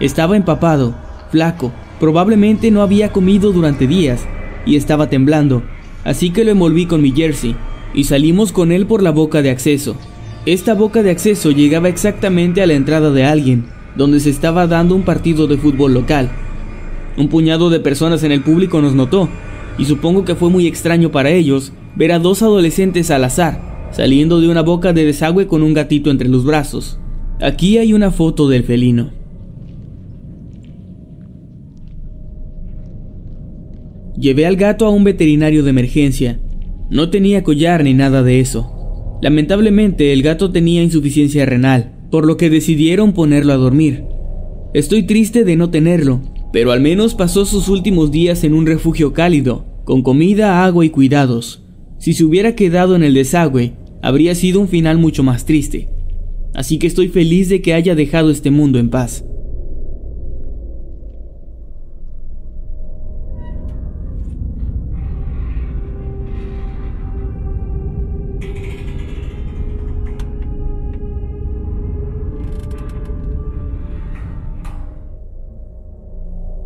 Estaba 0.00 0.36
empapado, 0.36 0.94
flaco, 1.30 1.72
probablemente 1.98 2.70
no 2.70 2.82
había 2.82 3.10
comido 3.10 3.52
durante 3.52 3.86
días 3.86 4.26
y 4.66 4.76
estaba 4.76 5.08
temblando, 5.08 5.62
así 6.04 6.30
que 6.30 6.44
lo 6.44 6.50
envolví 6.50 6.84
con 6.86 7.00
mi 7.00 7.12
jersey 7.12 7.56
y 7.94 8.04
salimos 8.04 8.52
con 8.52 8.70
él 8.70 8.86
por 8.86 9.02
la 9.02 9.10
boca 9.10 9.40
de 9.40 9.50
acceso. 9.50 9.96
Esta 10.44 10.74
boca 10.74 11.02
de 11.02 11.10
acceso 11.10 11.50
llegaba 11.50 11.88
exactamente 11.88 12.60
a 12.60 12.66
la 12.66 12.74
entrada 12.74 13.10
de 13.10 13.24
alguien, 13.24 13.66
donde 13.96 14.20
se 14.20 14.30
estaba 14.30 14.66
dando 14.66 14.94
un 14.94 15.02
partido 15.02 15.46
de 15.46 15.56
fútbol 15.56 15.94
local. 15.94 16.30
Un 17.16 17.28
puñado 17.28 17.70
de 17.70 17.80
personas 17.80 18.22
en 18.24 18.32
el 18.32 18.42
público 18.42 18.80
nos 18.80 18.94
notó, 18.94 19.28
y 19.78 19.86
supongo 19.86 20.24
que 20.24 20.34
fue 20.34 20.50
muy 20.50 20.66
extraño 20.66 21.10
para 21.10 21.30
ellos 21.30 21.72
ver 21.96 22.12
a 22.12 22.18
dos 22.18 22.42
adolescentes 22.42 23.10
al 23.10 23.24
azar, 23.24 23.88
saliendo 23.90 24.40
de 24.40 24.48
una 24.48 24.62
boca 24.62 24.92
de 24.92 25.04
desagüe 25.04 25.46
con 25.46 25.62
un 25.62 25.74
gatito 25.74 26.10
entre 26.10 26.28
los 26.28 26.44
brazos. 26.44 26.98
Aquí 27.40 27.78
hay 27.78 27.92
una 27.92 28.10
foto 28.10 28.48
del 28.48 28.64
felino. 28.64 29.10
Llevé 34.18 34.46
al 34.46 34.56
gato 34.56 34.84
a 34.86 34.90
un 34.90 35.04
veterinario 35.04 35.62
de 35.62 35.70
emergencia. 35.70 36.40
No 36.90 37.08
tenía 37.08 37.44
collar 37.44 37.84
ni 37.84 37.94
nada 37.94 38.24
de 38.24 38.40
eso. 38.40 39.18
Lamentablemente 39.22 40.12
el 40.12 40.22
gato 40.22 40.50
tenía 40.50 40.82
insuficiencia 40.82 41.46
renal, 41.46 41.92
por 42.10 42.26
lo 42.26 42.36
que 42.36 42.50
decidieron 42.50 43.12
ponerlo 43.12 43.52
a 43.52 43.56
dormir. 43.56 44.04
Estoy 44.74 45.04
triste 45.04 45.44
de 45.44 45.56
no 45.56 45.70
tenerlo, 45.70 46.20
pero 46.52 46.72
al 46.72 46.80
menos 46.80 47.14
pasó 47.14 47.44
sus 47.44 47.68
últimos 47.68 48.10
días 48.10 48.42
en 48.42 48.54
un 48.54 48.66
refugio 48.66 49.12
cálido, 49.12 49.66
con 49.84 50.02
comida, 50.02 50.64
agua 50.64 50.84
y 50.84 50.90
cuidados. 50.90 51.67
Si 51.98 52.12
se 52.12 52.24
hubiera 52.24 52.54
quedado 52.54 52.94
en 52.94 53.02
el 53.02 53.14
desagüe, 53.14 53.72
habría 54.02 54.34
sido 54.36 54.60
un 54.60 54.68
final 54.68 54.98
mucho 54.98 55.24
más 55.24 55.44
triste. 55.44 55.88
Así 56.54 56.78
que 56.78 56.86
estoy 56.86 57.08
feliz 57.08 57.48
de 57.48 57.60
que 57.60 57.74
haya 57.74 57.94
dejado 57.94 58.30
este 58.30 58.50
mundo 58.50 58.78
en 58.78 58.88
paz. 58.88 59.24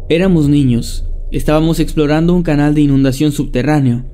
Éramos 0.08 0.46
niños, 0.46 1.06
estábamos 1.30 1.80
explorando 1.80 2.34
un 2.34 2.42
canal 2.42 2.74
de 2.74 2.82
inundación 2.82 3.32
subterráneo. 3.32 4.04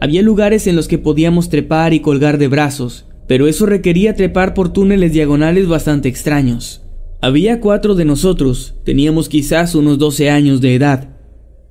Había 0.00 0.22
lugares 0.22 0.66
en 0.66 0.76
los 0.76 0.88
que 0.88 0.98
podíamos 0.98 1.48
trepar 1.48 1.94
y 1.94 2.00
colgar 2.00 2.38
de 2.38 2.48
brazos, 2.48 3.06
pero 3.26 3.46
eso 3.48 3.66
requería 3.66 4.14
trepar 4.14 4.54
por 4.54 4.72
túneles 4.72 5.12
diagonales 5.12 5.68
bastante 5.68 6.08
extraños. 6.08 6.82
Había 7.20 7.60
cuatro 7.60 7.94
de 7.94 8.04
nosotros, 8.04 8.74
teníamos 8.84 9.28
quizás 9.28 9.74
unos 9.74 9.98
12 9.98 10.30
años 10.30 10.60
de 10.60 10.74
edad. 10.74 11.16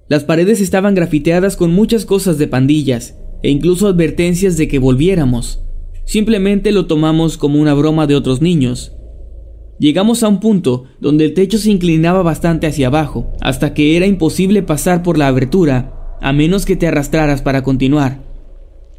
Las 0.08 0.24
paredes 0.24 0.60
estaban 0.60 0.96
grafiteadas 0.96 1.56
con 1.56 1.72
muchas 1.72 2.06
cosas 2.06 2.38
de 2.38 2.48
pandillas, 2.48 3.18
e 3.44 3.50
incluso 3.50 3.88
advertencias 3.88 4.58
de 4.58 4.68
que 4.68 4.80
volviéramos. 4.80 5.62
Simplemente 6.06 6.72
lo 6.72 6.88
tomamos 6.88 7.38
como 7.38 7.60
una 7.60 7.74
broma 7.74 8.08
de 8.08 8.16
otros 8.16 8.42
niños, 8.42 8.96
Llegamos 9.78 10.24
a 10.24 10.30
un 10.30 10.40
punto 10.40 10.86
donde 11.02 11.26
el 11.26 11.34
techo 11.34 11.58
se 11.58 11.70
inclinaba 11.70 12.24
bastante 12.24 12.66
hacia 12.66 12.88
abajo, 12.88 13.34
hasta 13.42 13.74
que 13.74 13.98
era 13.98 14.06
imposible 14.06 14.64
pasar 14.64 15.04
por 15.04 15.18
la 15.18 15.28
abertura, 15.28 15.95
a 16.22 16.34
menos 16.34 16.66
que 16.66 16.76
te 16.76 16.88
arrastraras 16.88 17.42
para 17.42 17.64
continuar. 17.64 18.24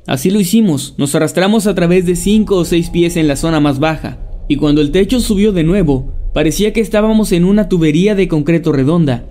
Así 0.07 0.31
lo 0.31 0.41
hicimos, 0.41 0.95
nos 0.99 1.15
arrastramos 1.15 1.67
a 1.67 1.75
través 1.75 2.07
de 2.07 2.17
cinco 2.17 2.57
o 2.57 2.65
seis 2.65 2.91
pies 2.91 3.17
en 3.17 3.29
la 3.29 3.37
zona 3.37 3.61
más 3.61 3.79
baja, 3.79 4.19
y 4.49 4.57
cuando 4.57 4.81
el 4.81 4.93
techo 4.93 5.21
subió 5.21 5.53
de 5.53 5.65
nuevo, 5.65 6.13
parecía 6.33 6.73
que 6.73 6.81
estábamos 6.81 7.33
en 7.33 7.45
una 7.45 7.69
tubería 7.69 8.15
de 8.15 8.29
concreto 8.29 8.73
redonda, 8.73 9.27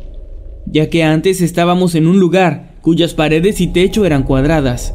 ya 0.65 0.89
que 0.89 1.03
antes 1.03 1.41
estábamos 1.41 1.95
en 1.95 2.07
un 2.07 2.19
lugar 2.19 2.75
cuyas 2.81 3.13
paredes 3.13 3.61
y 3.61 3.67
techo 3.67 4.05
eran 4.05 4.23
cuadradas. 4.23 4.93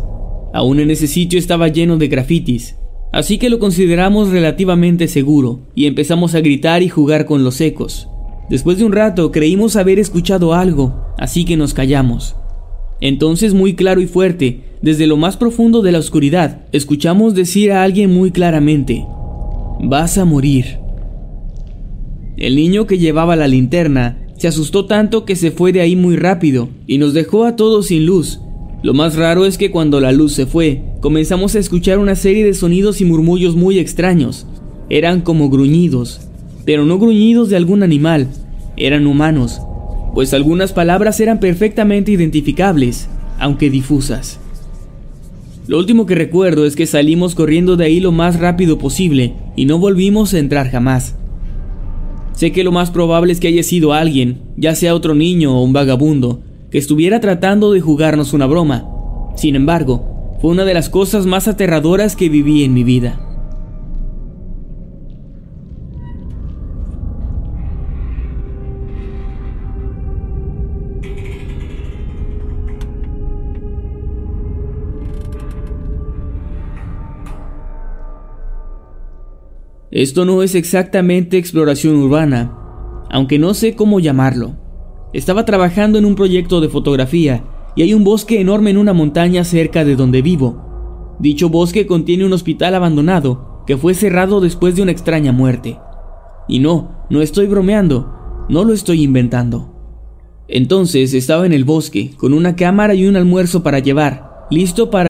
Aún 0.52 0.80
en 0.80 0.90
ese 0.90 1.06
sitio 1.06 1.38
estaba 1.38 1.68
lleno 1.68 1.96
de 1.96 2.08
grafitis, 2.08 2.76
Así 3.12 3.38
que 3.38 3.50
lo 3.50 3.58
consideramos 3.58 4.30
relativamente 4.30 5.08
seguro 5.08 5.60
y 5.74 5.86
empezamos 5.86 6.34
a 6.34 6.40
gritar 6.40 6.82
y 6.82 6.88
jugar 6.88 7.26
con 7.26 7.42
los 7.42 7.60
ecos. 7.60 8.08
Después 8.48 8.78
de 8.78 8.84
un 8.84 8.92
rato 8.92 9.32
creímos 9.32 9.76
haber 9.76 9.98
escuchado 9.98 10.54
algo, 10.54 11.06
así 11.18 11.44
que 11.44 11.56
nos 11.56 11.74
callamos. 11.74 12.36
Entonces 13.00 13.54
muy 13.54 13.74
claro 13.74 14.00
y 14.00 14.06
fuerte, 14.06 14.60
desde 14.82 15.06
lo 15.06 15.16
más 15.16 15.36
profundo 15.36 15.82
de 15.82 15.92
la 15.92 15.98
oscuridad, 15.98 16.62
escuchamos 16.72 17.34
decir 17.34 17.72
a 17.72 17.82
alguien 17.82 18.12
muy 18.12 18.30
claramente, 18.30 19.04
vas 19.82 20.18
a 20.18 20.24
morir. 20.24 20.78
El 22.36 22.56
niño 22.56 22.86
que 22.86 22.98
llevaba 22.98 23.36
la 23.36 23.48
linterna 23.48 24.26
se 24.36 24.48
asustó 24.48 24.86
tanto 24.86 25.24
que 25.24 25.36
se 25.36 25.50
fue 25.50 25.72
de 25.72 25.80
ahí 25.80 25.96
muy 25.96 26.16
rápido 26.16 26.68
y 26.86 26.98
nos 26.98 27.12
dejó 27.12 27.44
a 27.44 27.56
todos 27.56 27.88
sin 27.88 28.06
luz, 28.06 28.40
lo 28.82 28.94
más 28.94 29.14
raro 29.14 29.44
es 29.44 29.58
que 29.58 29.70
cuando 29.70 30.00
la 30.00 30.10
luz 30.10 30.32
se 30.32 30.46
fue, 30.46 30.82
comenzamos 31.00 31.54
a 31.54 31.58
escuchar 31.58 31.98
una 31.98 32.14
serie 32.16 32.46
de 32.46 32.54
sonidos 32.54 33.02
y 33.02 33.04
murmullos 33.04 33.54
muy 33.54 33.78
extraños. 33.78 34.46
Eran 34.88 35.20
como 35.20 35.50
gruñidos, 35.50 36.22
pero 36.64 36.86
no 36.86 36.98
gruñidos 36.98 37.50
de 37.50 37.56
algún 37.56 37.82
animal, 37.82 38.28
eran 38.78 39.06
humanos, 39.06 39.60
pues 40.14 40.34
algunas 40.34 40.72
palabras 40.72 41.20
eran 41.20 41.40
perfectamente 41.40 42.12
identificables, 42.12 43.08
aunque 43.38 43.70
difusas. 43.70 44.40
Lo 45.66 45.78
último 45.78 46.04
que 46.06 46.14
recuerdo 46.14 46.66
es 46.66 46.74
que 46.74 46.86
salimos 46.86 47.34
corriendo 47.34 47.76
de 47.76 47.84
ahí 47.84 48.00
lo 48.00 48.10
más 48.10 48.40
rápido 48.40 48.78
posible 48.78 49.34
y 49.54 49.66
no 49.66 49.78
volvimos 49.78 50.34
a 50.34 50.38
entrar 50.38 50.68
jamás. 50.68 51.14
Sé 52.32 52.52
que 52.52 52.64
lo 52.64 52.72
más 52.72 52.90
probable 52.90 53.32
es 53.32 53.38
que 53.38 53.48
haya 53.48 53.62
sido 53.62 53.92
alguien, 53.92 54.40
ya 54.56 54.74
sea 54.74 54.94
otro 54.94 55.14
niño 55.14 55.56
o 55.56 55.62
un 55.62 55.72
vagabundo, 55.72 56.42
que 56.70 56.78
estuviera 56.78 57.20
tratando 57.20 57.72
de 57.72 57.80
jugarnos 57.80 58.32
una 58.32 58.46
broma. 58.46 58.88
Sin 59.36 59.54
embargo, 59.54 60.38
fue 60.40 60.50
una 60.50 60.64
de 60.64 60.74
las 60.74 60.88
cosas 60.88 61.26
más 61.26 61.48
aterradoras 61.48 62.16
que 62.16 62.28
viví 62.28 62.64
en 62.64 62.74
mi 62.74 62.82
vida. 62.82 63.29
Esto 79.90 80.24
no 80.24 80.44
es 80.44 80.54
exactamente 80.54 81.36
exploración 81.36 81.96
urbana, 81.96 82.56
aunque 83.10 83.40
no 83.40 83.54
sé 83.54 83.74
cómo 83.74 83.98
llamarlo. 83.98 84.54
Estaba 85.12 85.44
trabajando 85.44 85.98
en 85.98 86.04
un 86.04 86.14
proyecto 86.14 86.60
de 86.60 86.68
fotografía 86.68 87.42
y 87.74 87.82
hay 87.82 87.94
un 87.94 88.04
bosque 88.04 88.40
enorme 88.40 88.70
en 88.70 88.76
una 88.76 88.92
montaña 88.92 89.42
cerca 89.42 89.84
de 89.84 89.96
donde 89.96 90.22
vivo. 90.22 91.16
Dicho 91.18 91.48
bosque 91.48 91.86
contiene 91.88 92.24
un 92.24 92.32
hospital 92.32 92.76
abandonado 92.76 93.64
que 93.66 93.76
fue 93.76 93.94
cerrado 93.94 94.40
después 94.40 94.76
de 94.76 94.82
una 94.82 94.92
extraña 94.92 95.32
muerte. 95.32 95.78
Y 96.46 96.60
no, 96.60 97.06
no 97.10 97.20
estoy 97.20 97.46
bromeando, 97.46 98.46
no 98.48 98.62
lo 98.62 98.72
estoy 98.72 99.02
inventando. 99.02 99.74
Entonces 100.46 101.14
estaba 101.14 101.46
en 101.46 101.52
el 101.52 101.64
bosque 101.64 102.12
con 102.16 102.32
una 102.32 102.54
cámara 102.54 102.94
y 102.94 103.06
un 103.06 103.16
almuerzo 103.16 103.64
para 103.64 103.80
llevar, 103.80 104.46
listo 104.50 104.88
para 104.90 105.09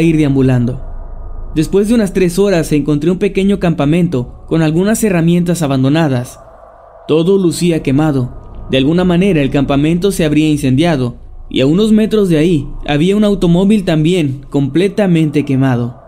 Ir 0.00 0.16
deambulando. 0.16 0.82
Después 1.54 1.88
de 1.88 1.94
unas 1.94 2.12
tres 2.12 2.38
horas 2.38 2.70
encontré 2.72 3.10
un 3.10 3.18
pequeño 3.18 3.58
campamento 3.58 4.44
con 4.46 4.62
algunas 4.62 5.02
herramientas 5.02 5.62
abandonadas. 5.62 6.38
Todo 7.06 7.38
lucía 7.38 7.82
quemado. 7.82 8.66
De 8.70 8.76
alguna 8.78 9.04
manera 9.04 9.40
el 9.40 9.50
campamento 9.50 10.12
se 10.12 10.24
habría 10.24 10.48
incendiado, 10.48 11.16
y 11.50 11.62
a 11.62 11.66
unos 11.66 11.92
metros 11.92 12.28
de 12.28 12.36
ahí 12.36 12.68
había 12.86 13.16
un 13.16 13.24
automóvil 13.24 13.84
también 13.84 14.44
completamente 14.50 15.44
quemado. 15.44 15.98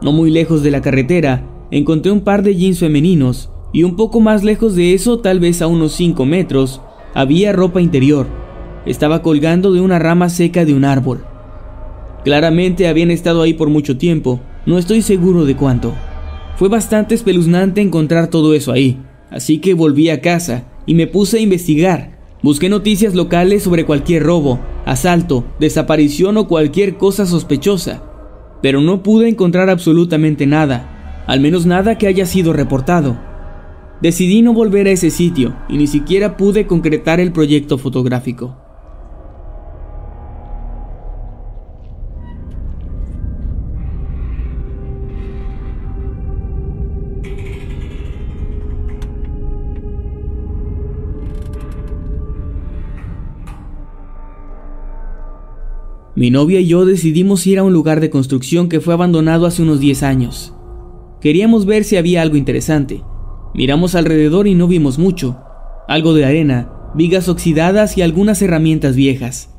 No 0.00 0.12
muy 0.12 0.30
lejos 0.30 0.62
de 0.62 0.70
la 0.70 0.80
carretera 0.80 1.46
encontré 1.70 2.10
un 2.10 2.22
par 2.22 2.42
de 2.42 2.56
jeans 2.56 2.78
femeninos, 2.78 3.50
y 3.72 3.84
un 3.84 3.96
poco 3.96 4.20
más 4.20 4.44
lejos 4.44 4.74
de 4.74 4.94
eso, 4.94 5.18
tal 5.20 5.40
vez 5.40 5.62
a 5.62 5.66
unos 5.66 5.92
5 5.92 6.24
metros, 6.26 6.80
había 7.14 7.52
ropa 7.52 7.80
interior. 7.80 8.26
estaba 8.84 9.22
colgando 9.22 9.72
de 9.72 9.80
una 9.80 9.98
rama 9.98 10.28
seca 10.28 10.64
de 10.64 10.74
un 10.74 10.84
árbol. 10.84 11.24
Claramente 12.24 12.86
habían 12.86 13.10
estado 13.10 13.42
ahí 13.42 13.54
por 13.54 13.68
mucho 13.68 13.98
tiempo, 13.98 14.40
no 14.64 14.78
estoy 14.78 15.02
seguro 15.02 15.44
de 15.44 15.56
cuánto. 15.56 15.92
Fue 16.56 16.68
bastante 16.68 17.14
espeluznante 17.16 17.80
encontrar 17.80 18.28
todo 18.28 18.54
eso 18.54 18.70
ahí, 18.70 18.98
así 19.30 19.58
que 19.58 19.74
volví 19.74 20.08
a 20.08 20.20
casa 20.20 20.64
y 20.86 20.94
me 20.94 21.08
puse 21.08 21.38
a 21.38 21.40
investigar. 21.40 22.20
Busqué 22.42 22.68
noticias 22.68 23.14
locales 23.14 23.64
sobre 23.64 23.84
cualquier 23.84 24.22
robo, 24.22 24.60
asalto, 24.84 25.44
desaparición 25.58 26.36
o 26.36 26.46
cualquier 26.46 26.96
cosa 26.96 27.26
sospechosa, 27.26 28.04
pero 28.62 28.80
no 28.80 29.02
pude 29.02 29.28
encontrar 29.28 29.68
absolutamente 29.68 30.46
nada, 30.46 31.24
al 31.26 31.40
menos 31.40 31.66
nada 31.66 31.98
que 31.98 32.06
haya 32.06 32.26
sido 32.26 32.52
reportado. 32.52 33.16
Decidí 34.00 34.42
no 34.42 34.52
volver 34.52 34.86
a 34.86 34.90
ese 34.90 35.10
sitio 35.10 35.56
y 35.68 35.76
ni 35.76 35.88
siquiera 35.88 36.36
pude 36.36 36.66
concretar 36.66 37.18
el 37.18 37.32
proyecto 37.32 37.78
fotográfico. 37.78 38.61
Mi 56.22 56.30
novia 56.30 56.60
y 56.60 56.68
yo 56.68 56.86
decidimos 56.86 57.44
ir 57.48 57.58
a 57.58 57.64
un 57.64 57.72
lugar 57.72 57.98
de 57.98 58.08
construcción 58.08 58.68
que 58.68 58.78
fue 58.80 58.94
abandonado 58.94 59.44
hace 59.44 59.60
unos 59.60 59.80
10 59.80 60.04
años. 60.04 60.54
Queríamos 61.20 61.66
ver 61.66 61.82
si 61.82 61.96
había 61.96 62.22
algo 62.22 62.36
interesante. 62.36 63.02
Miramos 63.54 63.96
alrededor 63.96 64.46
y 64.46 64.54
no 64.54 64.68
vimos 64.68 65.00
mucho. 65.00 65.40
Algo 65.88 66.14
de 66.14 66.24
arena, 66.24 66.70
vigas 66.94 67.28
oxidadas 67.28 67.98
y 67.98 68.02
algunas 68.02 68.40
herramientas 68.40 68.94
viejas. 68.94 69.52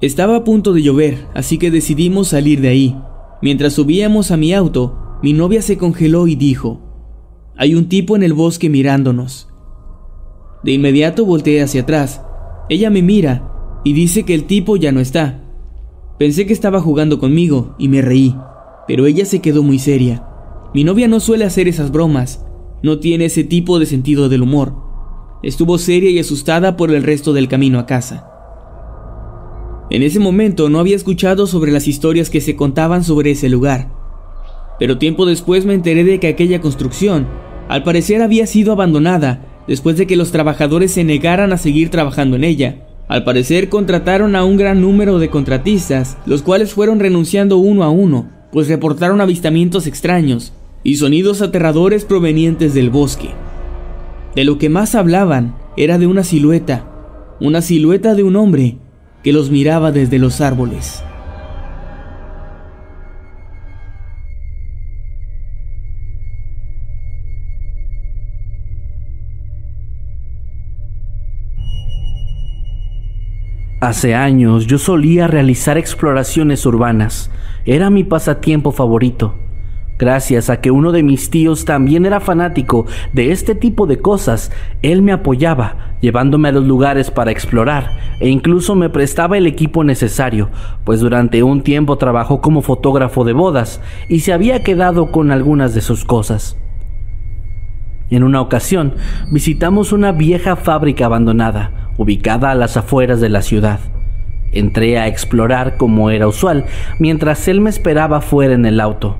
Estaba 0.00 0.34
a 0.34 0.42
punto 0.42 0.72
de 0.72 0.82
llover, 0.82 1.28
así 1.32 1.58
que 1.58 1.70
decidimos 1.70 2.26
salir 2.26 2.60
de 2.60 2.70
ahí. 2.70 2.96
Mientras 3.40 3.74
subíamos 3.74 4.32
a 4.32 4.36
mi 4.36 4.52
auto, 4.52 5.20
mi 5.22 5.32
novia 5.32 5.62
se 5.62 5.78
congeló 5.78 6.26
y 6.26 6.34
dijo, 6.34 6.80
hay 7.56 7.76
un 7.76 7.88
tipo 7.88 8.16
en 8.16 8.24
el 8.24 8.32
bosque 8.32 8.68
mirándonos. 8.68 9.48
De 10.64 10.72
inmediato 10.72 11.24
volteé 11.24 11.62
hacia 11.62 11.82
atrás. 11.82 12.20
Ella 12.68 12.90
me 12.90 13.00
mira 13.00 13.48
y 13.84 13.92
dice 13.92 14.24
que 14.24 14.34
el 14.34 14.46
tipo 14.48 14.76
ya 14.76 14.90
no 14.90 14.98
está. 14.98 15.39
Pensé 16.20 16.44
que 16.44 16.52
estaba 16.52 16.82
jugando 16.82 17.18
conmigo 17.18 17.74
y 17.78 17.88
me 17.88 18.02
reí, 18.02 18.36
pero 18.86 19.06
ella 19.06 19.24
se 19.24 19.40
quedó 19.40 19.62
muy 19.62 19.78
seria. 19.78 20.22
Mi 20.74 20.84
novia 20.84 21.08
no 21.08 21.18
suele 21.18 21.46
hacer 21.46 21.66
esas 21.66 21.90
bromas, 21.90 22.44
no 22.82 22.98
tiene 22.98 23.24
ese 23.24 23.42
tipo 23.42 23.78
de 23.78 23.86
sentido 23.86 24.28
del 24.28 24.42
humor. 24.42 24.74
Estuvo 25.42 25.78
seria 25.78 26.10
y 26.10 26.18
asustada 26.18 26.76
por 26.76 26.90
el 26.90 27.04
resto 27.04 27.32
del 27.32 27.48
camino 27.48 27.78
a 27.78 27.86
casa. 27.86 28.26
En 29.88 30.02
ese 30.02 30.20
momento 30.20 30.68
no 30.68 30.78
había 30.78 30.94
escuchado 30.94 31.46
sobre 31.46 31.72
las 31.72 31.88
historias 31.88 32.28
que 32.28 32.42
se 32.42 32.54
contaban 32.54 33.02
sobre 33.02 33.30
ese 33.30 33.48
lugar, 33.48 33.90
pero 34.78 34.98
tiempo 34.98 35.24
después 35.24 35.64
me 35.64 35.72
enteré 35.72 36.04
de 36.04 36.20
que 36.20 36.28
aquella 36.28 36.60
construcción, 36.60 37.28
al 37.66 37.82
parecer, 37.82 38.20
había 38.20 38.46
sido 38.46 38.72
abandonada 38.72 39.62
después 39.66 39.96
de 39.96 40.06
que 40.06 40.16
los 40.16 40.32
trabajadores 40.32 40.92
se 40.92 41.02
negaran 41.02 41.54
a 41.54 41.56
seguir 41.56 41.88
trabajando 41.88 42.36
en 42.36 42.44
ella 42.44 42.89
al 43.10 43.24
parecer 43.24 43.68
contrataron 43.68 44.36
a 44.36 44.44
un 44.44 44.56
gran 44.56 44.80
número 44.80 45.18
de 45.18 45.30
contratistas, 45.30 46.16
los 46.26 46.42
cuales 46.42 46.74
fueron 46.74 47.00
renunciando 47.00 47.56
uno 47.56 47.82
a 47.82 47.90
uno, 47.90 48.30
pues 48.52 48.68
reportaron 48.68 49.20
avistamientos 49.20 49.88
extraños 49.88 50.52
y 50.84 50.94
sonidos 50.94 51.42
aterradores 51.42 52.04
provenientes 52.04 52.72
del 52.72 52.88
bosque. 52.88 53.30
De 54.36 54.44
lo 54.44 54.58
que 54.58 54.68
más 54.68 54.94
hablaban 54.94 55.56
era 55.76 55.98
de 55.98 56.06
una 56.06 56.22
silueta, 56.22 56.86
una 57.40 57.62
silueta 57.62 58.14
de 58.14 58.22
un 58.22 58.36
hombre 58.36 58.76
que 59.24 59.32
los 59.32 59.50
miraba 59.50 59.90
desde 59.90 60.20
los 60.20 60.40
árboles. 60.40 61.02
Hace 73.80 74.14
años 74.14 74.66
yo 74.66 74.76
solía 74.76 75.26
realizar 75.26 75.78
exploraciones 75.78 76.66
urbanas. 76.66 77.30
Era 77.64 77.88
mi 77.88 78.04
pasatiempo 78.04 78.72
favorito. 78.72 79.36
Gracias 79.98 80.50
a 80.50 80.60
que 80.60 80.70
uno 80.70 80.92
de 80.92 81.02
mis 81.02 81.30
tíos 81.30 81.64
también 81.64 82.04
era 82.04 82.20
fanático 82.20 82.84
de 83.14 83.32
este 83.32 83.54
tipo 83.54 83.86
de 83.86 83.98
cosas, 83.98 84.52
él 84.82 85.00
me 85.00 85.12
apoyaba, 85.12 85.94
llevándome 86.02 86.50
a 86.50 86.52
los 86.52 86.66
lugares 86.66 87.10
para 87.10 87.30
explorar 87.30 88.18
e 88.20 88.28
incluso 88.28 88.74
me 88.74 88.90
prestaba 88.90 89.38
el 89.38 89.46
equipo 89.46 89.82
necesario, 89.82 90.50
pues 90.84 91.00
durante 91.00 91.42
un 91.42 91.62
tiempo 91.62 91.96
trabajó 91.96 92.42
como 92.42 92.60
fotógrafo 92.60 93.24
de 93.24 93.32
bodas 93.32 93.80
y 94.10 94.20
se 94.20 94.34
había 94.34 94.62
quedado 94.62 95.10
con 95.10 95.30
algunas 95.30 95.72
de 95.74 95.80
sus 95.80 96.04
cosas. 96.04 96.58
En 98.10 98.24
una 98.24 98.42
ocasión 98.42 98.94
visitamos 99.32 99.92
una 99.92 100.12
vieja 100.12 100.56
fábrica 100.56 101.06
abandonada, 101.06 101.79
ubicada 102.00 102.50
a 102.50 102.54
las 102.54 102.78
afueras 102.78 103.20
de 103.20 103.28
la 103.28 103.42
ciudad. 103.42 103.78
Entré 104.52 104.98
a 104.98 105.06
explorar 105.06 105.76
como 105.76 106.08
era 106.08 106.26
usual, 106.26 106.64
mientras 106.98 107.46
él 107.46 107.60
me 107.60 107.68
esperaba 107.68 108.22
fuera 108.22 108.54
en 108.54 108.64
el 108.64 108.80
auto. 108.80 109.18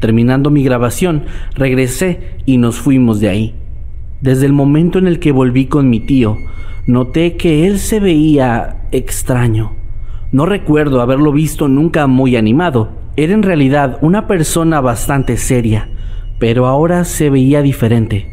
Terminando 0.00 0.48
mi 0.48 0.64
grabación, 0.64 1.24
regresé 1.54 2.38
y 2.46 2.56
nos 2.56 2.76
fuimos 2.76 3.20
de 3.20 3.28
ahí. 3.28 3.54
Desde 4.22 4.46
el 4.46 4.54
momento 4.54 4.98
en 4.98 5.08
el 5.08 5.18
que 5.18 5.30
volví 5.30 5.66
con 5.66 5.90
mi 5.90 6.00
tío, 6.00 6.38
noté 6.86 7.36
que 7.36 7.66
él 7.66 7.78
se 7.78 8.00
veía 8.00 8.78
extraño. 8.92 9.72
No 10.32 10.46
recuerdo 10.46 11.02
haberlo 11.02 11.32
visto 11.32 11.68
nunca 11.68 12.06
muy 12.06 12.34
animado. 12.34 12.92
Era 13.16 13.34
en 13.34 13.42
realidad 13.42 13.98
una 14.00 14.26
persona 14.26 14.80
bastante 14.80 15.36
seria, 15.36 15.90
pero 16.38 16.64
ahora 16.66 17.04
se 17.04 17.28
veía 17.28 17.60
diferente, 17.60 18.26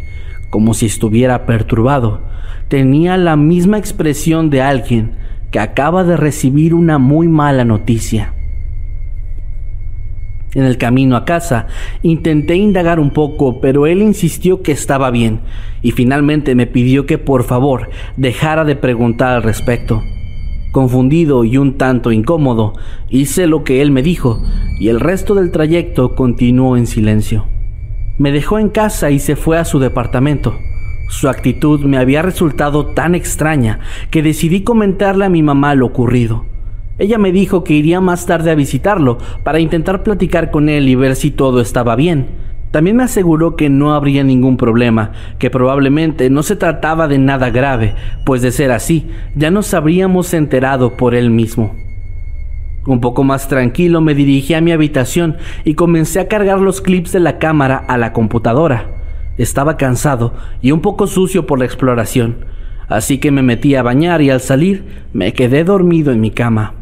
como 0.53 0.75
si 0.75 0.85
estuviera 0.85 1.47
perturbado 1.47 2.21
tenía 2.67 3.17
la 3.17 3.35
misma 3.35 3.79
expresión 3.79 4.51
de 4.51 4.61
alguien 4.61 5.13
que 5.49 5.57
acaba 5.57 6.03
de 6.03 6.15
recibir 6.15 6.75
una 6.75 6.99
muy 6.99 7.27
mala 7.27 7.65
noticia. 7.65 8.35
En 10.53 10.63
el 10.63 10.77
camino 10.77 11.15
a 11.15 11.25
casa 11.25 11.65
intenté 12.03 12.55
indagar 12.55 12.99
un 12.99 13.09
poco, 13.09 13.61
pero 13.61 13.87
él 13.87 14.03
insistió 14.03 14.61
que 14.61 14.73
estaba 14.73 15.09
bien 15.09 15.39
y 15.81 15.89
finalmente 15.89 16.53
me 16.53 16.67
pidió 16.67 17.07
que 17.07 17.17
por 17.17 17.45
favor 17.45 17.89
dejara 18.15 18.63
de 18.63 18.75
preguntar 18.75 19.33
al 19.33 19.41
respecto. 19.41 20.03
Confundido 20.71 21.45
y 21.45 21.57
un 21.57 21.79
tanto 21.79 22.11
incómodo, 22.11 22.73
hice 23.09 23.47
lo 23.47 23.63
que 23.63 23.81
él 23.81 23.89
me 23.89 24.03
dijo 24.03 24.39
y 24.79 24.89
el 24.89 24.99
resto 24.99 25.33
del 25.33 25.49
trayecto 25.49 26.13
continuó 26.13 26.77
en 26.77 26.85
silencio. 26.85 27.47
Me 28.19 28.31
dejó 28.31 28.59
en 28.59 28.69
casa 28.69 29.09
y 29.09 29.17
se 29.17 29.35
fue 29.35 29.57
a 29.57 29.65
su 29.65 29.79
departamento. 29.79 30.55
Su 31.09 31.29
actitud 31.29 31.83
me 31.83 31.97
había 31.97 32.21
resultado 32.21 32.87
tan 32.87 33.15
extraña 33.15 33.79
que 34.11 34.21
decidí 34.21 34.61
comentarle 34.61 35.25
a 35.25 35.29
mi 35.29 35.41
mamá 35.41 35.73
lo 35.73 35.87
ocurrido. 35.87 36.45
Ella 36.99 37.17
me 37.17 37.31
dijo 37.31 37.63
que 37.63 37.73
iría 37.73 38.01
más 38.01 38.27
tarde 38.27 38.51
a 38.51 38.55
visitarlo 38.55 39.17
para 39.43 39.59
intentar 39.59 40.03
platicar 40.03 40.51
con 40.51 40.69
él 40.69 40.89
y 40.89 40.95
ver 40.95 41.15
si 41.15 41.31
todo 41.31 41.59
estaba 41.59 41.95
bien. 41.95 42.27
También 42.69 42.97
me 42.97 43.03
aseguró 43.03 43.55
que 43.55 43.69
no 43.69 43.95
habría 43.95 44.23
ningún 44.23 44.57
problema, 44.57 45.11
que 45.39 45.49
probablemente 45.49 46.29
no 46.29 46.43
se 46.43 46.55
trataba 46.55 47.07
de 47.07 47.17
nada 47.17 47.49
grave, 47.49 47.95
pues 48.25 48.43
de 48.43 48.51
ser 48.51 48.71
así, 48.71 49.09
ya 49.35 49.49
nos 49.49 49.73
habríamos 49.73 50.33
enterado 50.35 50.97
por 50.97 51.15
él 51.15 51.31
mismo. 51.31 51.75
Un 52.85 52.99
poco 52.99 53.23
más 53.23 53.47
tranquilo 53.47 54.01
me 54.01 54.13
dirigí 54.13 54.53
a 54.53 54.61
mi 54.61 54.71
habitación 54.71 55.37
y 55.63 55.75
comencé 55.75 56.19
a 56.19 56.27
cargar 56.27 56.59
los 56.59 56.81
clips 56.81 57.13
de 57.13 57.21
la 57.21 57.39
cámara 57.39 57.77
a 57.77 57.97
la 57.97 58.11
computadora. 58.11 58.89
Estaba 59.37 59.77
cansado 59.77 60.33
y 60.61 60.71
un 60.71 60.81
poco 60.81 61.07
sucio 61.07 61.47
por 61.47 61.59
la 61.59 61.65
exploración, 61.65 62.45
así 62.89 63.19
que 63.19 63.31
me 63.31 63.41
metí 63.41 63.75
a 63.75 63.83
bañar 63.83 64.21
y 64.21 64.29
al 64.29 64.41
salir 64.41 65.05
me 65.13 65.33
quedé 65.33 65.63
dormido 65.63 66.11
en 66.11 66.19
mi 66.19 66.31
cama. 66.31 66.73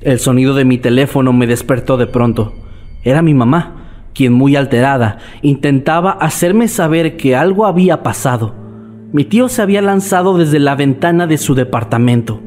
El 0.00 0.18
sonido 0.18 0.54
de 0.54 0.64
mi 0.64 0.78
teléfono 0.78 1.32
me 1.32 1.46
despertó 1.46 1.96
de 1.98 2.06
pronto. 2.06 2.54
Era 3.04 3.20
mi 3.20 3.34
mamá, 3.34 3.74
quien 4.14 4.32
muy 4.32 4.56
alterada 4.56 5.18
intentaba 5.42 6.12
hacerme 6.12 6.68
saber 6.68 7.16
que 7.16 7.36
algo 7.36 7.66
había 7.66 8.02
pasado. 8.02 8.54
Mi 9.12 9.24
tío 9.24 9.48
se 9.48 9.60
había 9.60 9.82
lanzado 9.82 10.38
desde 10.38 10.58
la 10.58 10.74
ventana 10.74 11.26
de 11.26 11.36
su 11.36 11.54
departamento. 11.54 12.40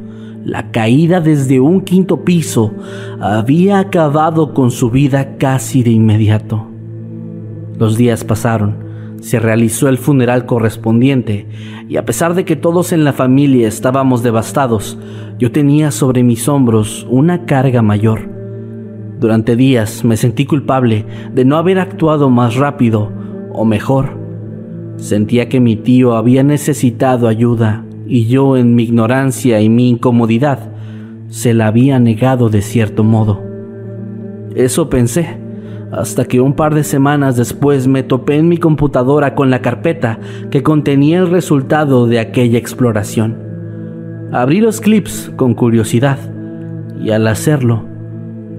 La 0.43 0.71
caída 0.71 1.21
desde 1.21 1.59
un 1.59 1.81
quinto 1.81 2.23
piso 2.25 2.73
había 3.19 3.77
acabado 3.77 4.55
con 4.55 4.71
su 4.71 4.89
vida 4.89 5.37
casi 5.37 5.83
de 5.83 5.91
inmediato. 5.91 6.67
Los 7.77 7.95
días 7.95 8.23
pasaron, 8.23 8.75
se 9.21 9.39
realizó 9.39 9.87
el 9.87 9.99
funeral 9.99 10.47
correspondiente 10.47 11.47
y 11.87 11.97
a 11.97 12.05
pesar 12.05 12.33
de 12.33 12.43
que 12.43 12.55
todos 12.55 12.91
en 12.91 13.03
la 13.03 13.13
familia 13.13 13.67
estábamos 13.67 14.23
devastados, 14.23 14.97
yo 15.37 15.51
tenía 15.51 15.91
sobre 15.91 16.23
mis 16.23 16.47
hombros 16.47 17.05
una 17.07 17.45
carga 17.45 17.83
mayor. 17.83 18.27
Durante 19.19 19.55
días 19.55 20.03
me 20.03 20.17
sentí 20.17 20.45
culpable 20.45 21.05
de 21.35 21.45
no 21.45 21.57
haber 21.57 21.77
actuado 21.77 22.31
más 22.31 22.55
rápido 22.55 23.11
o 23.53 23.63
mejor. 23.63 24.17
Sentía 24.97 25.49
que 25.49 25.59
mi 25.59 25.75
tío 25.75 26.15
había 26.15 26.41
necesitado 26.41 27.27
ayuda 27.27 27.85
y 28.11 28.25
yo 28.25 28.57
en 28.57 28.75
mi 28.75 28.83
ignorancia 28.83 29.61
y 29.61 29.69
mi 29.69 29.87
incomodidad 29.87 30.59
se 31.29 31.53
la 31.53 31.67
había 31.67 31.97
negado 31.97 32.49
de 32.49 32.61
cierto 32.61 33.05
modo. 33.05 33.41
Eso 34.53 34.89
pensé, 34.89 35.37
hasta 35.93 36.25
que 36.25 36.41
un 36.41 36.51
par 36.51 36.75
de 36.75 36.83
semanas 36.83 37.37
después 37.37 37.87
me 37.87 38.03
topé 38.03 38.35
en 38.35 38.49
mi 38.49 38.57
computadora 38.57 39.33
con 39.33 39.49
la 39.49 39.61
carpeta 39.61 40.19
que 40.49 40.61
contenía 40.61 41.19
el 41.19 41.29
resultado 41.29 42.05
de 42.05 42.19
aquella 42.19 42.57
exploración. 42.57 43.37
Abrí 44.33 44.59
los 44.59 44.81
clips 44.81 45.31
con 45.37 45.53
curiosidad 45.53 46.17
y 47.01 47.11
al 47.11 47.25
hacerlo 47.27 47.85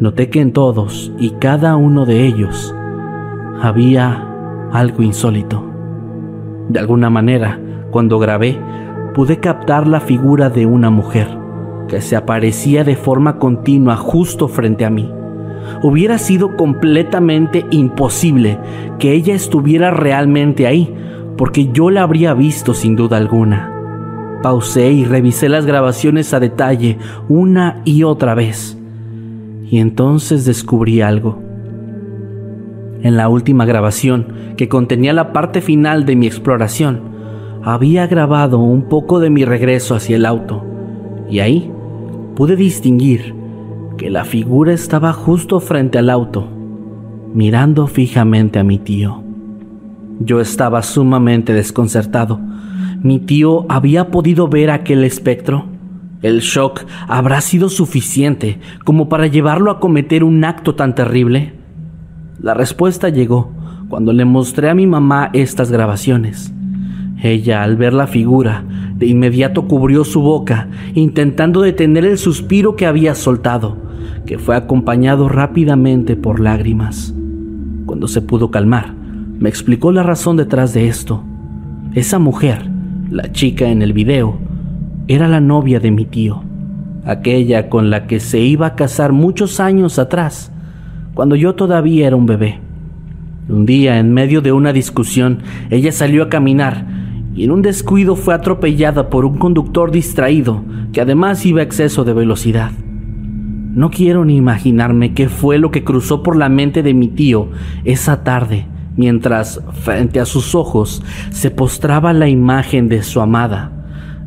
noté 0.01 0.31
que 0.31 0.41
en 0.41 0.53
todos 0.53 1.13
y 1.19 1.33
cada 1.33 1.77
uno 1.77 2.07
de 2.07 2.25
ellos 2.25 2.75
había 3.61 4.27
algo 4.73 5.03
insólito. 5.03 5.63
De 6.71 6.81
alguna 6.81 7.11
manera, 7.11 7.61
cuando 7.91 8.19
grabé, 8.19 8.59
pude 9.15 9.41
captar 9.41 9.87
la 9.87 10.01
figura 10.01 10.51
de 10.51 10.67
una 10.67 10.91
mujer 10.91 11.43
que 11.89 12.01
se 12.01 12.17
aparecía 12.17 12.85
de 12.85 12.97
forma 12.97 13.39
continua 13.39 13.97
justo 13.97 14.49
frente 14.49 14.85
a 14.85 14.91
mí. 14.91 15.13
Hubiera 15.83 16.19
sido 16.19 16.57
completamente 16.57 17.67
imposible 17.71 18.59
que 18.99 19.13
ella 19.13 19.35
estuviera 19.35 19.91
realmente 19.91 20.67
ahí, 20.67 20.95
porque 21.37 21.71
yo 21.73 21.91
la 21.91 22.03
habría 22.03 22.35
visto 22.35 22.73
sin 22.75 22.97
duda 22.97 23.17
alguna. 23.19 23.71
Pausé 24.43 24.91
y 24.91 25.05
revisé 25.05 25.49
las 25.49 25.67
grabaciones 25.67 26.33
a 26.35 26.41
detalle 26.41 26.99
una 27.29 27.83
y 27.85 28.03
otra 28.03 28.35
vez. 28.35 28.79
Y 29.71 29.79
entonces 29.79 30.45
descubrí 30.45 31.01
algo. 31.01 31.41
En 33.03 33.17
la 33.17 33.29
última 33.29 33.65
grabación, 33.65 34.55
que 34.57 34.69
contenía 34.69 35.13
la 35.13 35.33
parte 35.33 35.61
final 35.61 36.07
de 36.07 36.17
mi 36.17 36.27
exploración, 36.27 37.12
había 37.65 38.07
grabado 38.07 38.59
un 38.59 38.89
poco 38.89 39.21
de 39.21 39.31
mi 39.31 39.45
regreso 39.45 39.95
hacia 39.95 40.17
el 40.17 40.27
auto. 40.27 40.65
Y 41.31 41.39
ahí 41.39 41.71
pude 42.35 42.57
distinguir 42.57 43.35
que 43.97 44.11
la 44.11 44.25
figura 44.25 44.73
estaba 44.73 45.13
justo 45.13 45.61
frente 45.61 45.99
al 45.99 46.11
auto, 46.11 46.49
mirando 47.33 47.87
fijamente 47.87 48.59
a 48.59 48.65
mi 48.65 48.79
tío. 48.79 49.23
Yo 50.19 50.41
estaba 50.41 50.83
sumamente 50.83 51.53
desconcertado. 51.53 52.41
¿Mi 53.01 53.19
tío 53.19 53.67
había 53.69 54.11
podido 54.11 54.49
ver 54.49 54.71
aquel 54.71 55.05
espectro? 55.05 55.67
¿El 56.21 56.41
shock 56.41 56.83
habrá 57.09 57.41
sido 57.41 57.69
suficiente 57.69 58.61
como 58.85 59.09
para 59.09 59.27
llevarlo 59.27 59.71
a 59.71 59.81
cometer 59.81 60.23
un 60.23 60.45
acto 60.45 60.75
tan 60.75 60.95
terrible? 60.95 61.55
La 62.41 62.55
respuesta 62.55 63.09
llegó 63.09 63.53
cuando 63.89 64.13
le 64.13 64.25
mostré 64.25 64.71
a 64.71 64.75
mi 64.75 64.87
mamá 64.87 65.31
estas 65.33 65.71
grabaciones. 65.71 66.53
Ella, 67.23 67.63
al 67.63 67.77
ver 67.77 67.93
la 67.93 68.09
figura, 68.09 68.65
de 68.97 69.07
inmediato 69.07 69.69
cubrió 69.69 70.03
su 70.03 70.21
boca, 70.21 70.69
intentando 70.95 71.63
detener 71.63 72.05
el 72.05 72.19
suspiro 72.19 72.75
que 72.75 72.85
había 72.85 73.15
soltado, 73.15 73.77
que 74.27 74.39
fue 74.39 74.57
acompañado 74.57 75.29
rápidamente 75.29 76.17
por 76.17 76.41
lágrimas. 76.41 77.15
Cuando 77.87 78.09
se 78.09 78.23
pudo 78.23 78.51
calmar, 78.51 78.93
me 79.39 79.49
explicó 79.49 79.93
la 79.93 80.03
razón 80.03 80.37
detrás 80.37 80.75
de 80.75 80.89
esto. 80.89 81.23
Esa 81.95 82.19
mujer, 82.19 82.69
la 83.09 83.31
chica 83.31 83.69
en 83.69 83.83
el 83.83 83.93
video, 83.93 84.39
era 85.07 85.29
la 85.29 85.41
novia 85.41 85.79
de 85.79 85.93
mi 85.93 86.07
tío, 86.07 86.43
aquella 87.05 87.69
con 87.69 87.91
la 87.91 88.09
que 88.09 88.19
se 88.19 88.41
iba 88.41 88.67
a 88.67 88.75
casar 88.75 89.13
muchos 89.13 89.61
años 89.61 90.01
atrás, 90.01 90.51
cuando 91.15 91.37
yo 91.37 91.55
todavía 91.55 92.09
era 92.09 92.17
un 92.17 92.27
bebé. 92.27 92.59
Un 93.49 93.65
día, 93.65 94.01
en 94.01 94.13
medio 94.13 94.41
de 94.41 94.51
una 94.51 94.73
discusión, 94.73 95.39
ella 95.71 95.93
salió 95.93 96.25
a 96.25 96.29
caminar 96.29 97.02
y 97.35 97.45
en 97.45 97.51
un 97.51 97.63
descuido 97.63 98.17
fue 98.17 98.35
atropellada 98.35 99.09
por 99.09 99.25
un 99.25 99.39
conductor 99.39 99.91
distraído 99.91 100.63
que 100.93 101.01
además 101.01 101.45
iba 101.47 101.61
a 101.61 101.65
exceso 101.65 102.05
de 102.05 102.13
velocidad. 102.13 102.73
No 103.75 103.91
quiero 103.91 104.25
ni 104.25 104.37
imaginarme 104.37 105.15
qué 105.15 105.29
fue 105.29 105.59
lo 105.59 105.71
que 105.71 105.83
cruzó 105.83 106.23
por 106.23 106.37
la 106.37 106.51
mente 106.51 106.83
de 106.83 106.93
mi 106.93 107.09
tío 107.09 107.49
esa 107.85 108.23
tarde, 108.23 108.67
mientras 108.97 109.63
frente 109.83 110.21
a 110.21 110.27
sus 110.27 110.55
ojos 110.55 111.03
se 111.31 111.51
postraba 111.51 112.13
la 112.13 112.29
imagen 112.29 112.91
de 112.91 113.03
su 113.03 113.23
amada, 113.23 113.73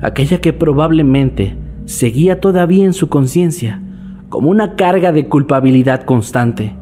aquella 0.01 0.41
que 0.41 0.51
probablemente 0.51 1.55
seguía 1.85 2.41
todavía 2.41 2.85
en 2.85 2.93
su 2.93 3.07
conciencia, 3.07 3.81
como 4.29 4.49
una 4.49 4.75
carga 4.75 5.11
de 5.11 5.27
culpabilidad 5.27 6.03
constante, 6.03 6.75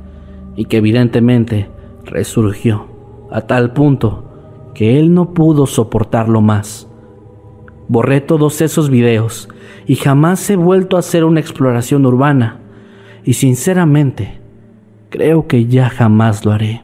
y 0.55 0.65
que 0.65 0.77
evidentemente 0.77 1.69
resurgió 2.05 2.87
a 3.29 3.41
tal 3.41 3.73
punto 3.73 4.32
que 4.73 4.99
él 4.99 5.13
no 5.13 5.33
pudo 5.33 5.67
soportarlo 5.67 6.41
más. 6.41 6.87
Borré 7.87 8.21
todos 8.21 8.61
esos 8.61 8.89
videos 8.89 9.49
y 9.85 9.95
jamás 9.95 10.49
he 10.49 10.55
vuelto 10.55 10.95
a 10.95 10.99
hacer 10.99 11.23
una 11.25 11.39
exploración 11.39 12.05
urbana. 12.05 12.59
Y 13.23 13.33
sinceramente, 13.33 14.39
creo 15.09 15.47
que 15.47 15.67
ya 15.67 15.89
jamás 15.89 16.45
lo 16.45 16.51
haré. 16.51 16.81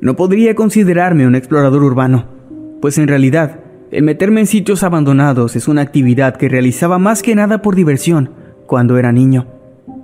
No 0.00 0.14
podría 0.14 0.54
considerarme 0.54 1.26
un 1.26 1.34
explorador 1.34 1.82
urbano, 1.82 2.26
pues 2.80 2.96
en 2.98 3.08
realidad 3.08 3.65
el 3.96 4.02
meterme 4.02 4.40
en 4.40 4.46
sitios 4.46 4.82
abandonados 4.82 5.56
es 5.56 5.68
una 5.68 5.80
actividad 5.80 6.36
que 6.36 6.50
realizaba 6.50 6.98
más 6.98 7.22
que 7.22 7.34
nada 7.34 7.62
por 7.62 7.74
diversión 7.74 8.28
cuando 8.66 8.98
era 8.98 9.10
niño, 9.10 9.46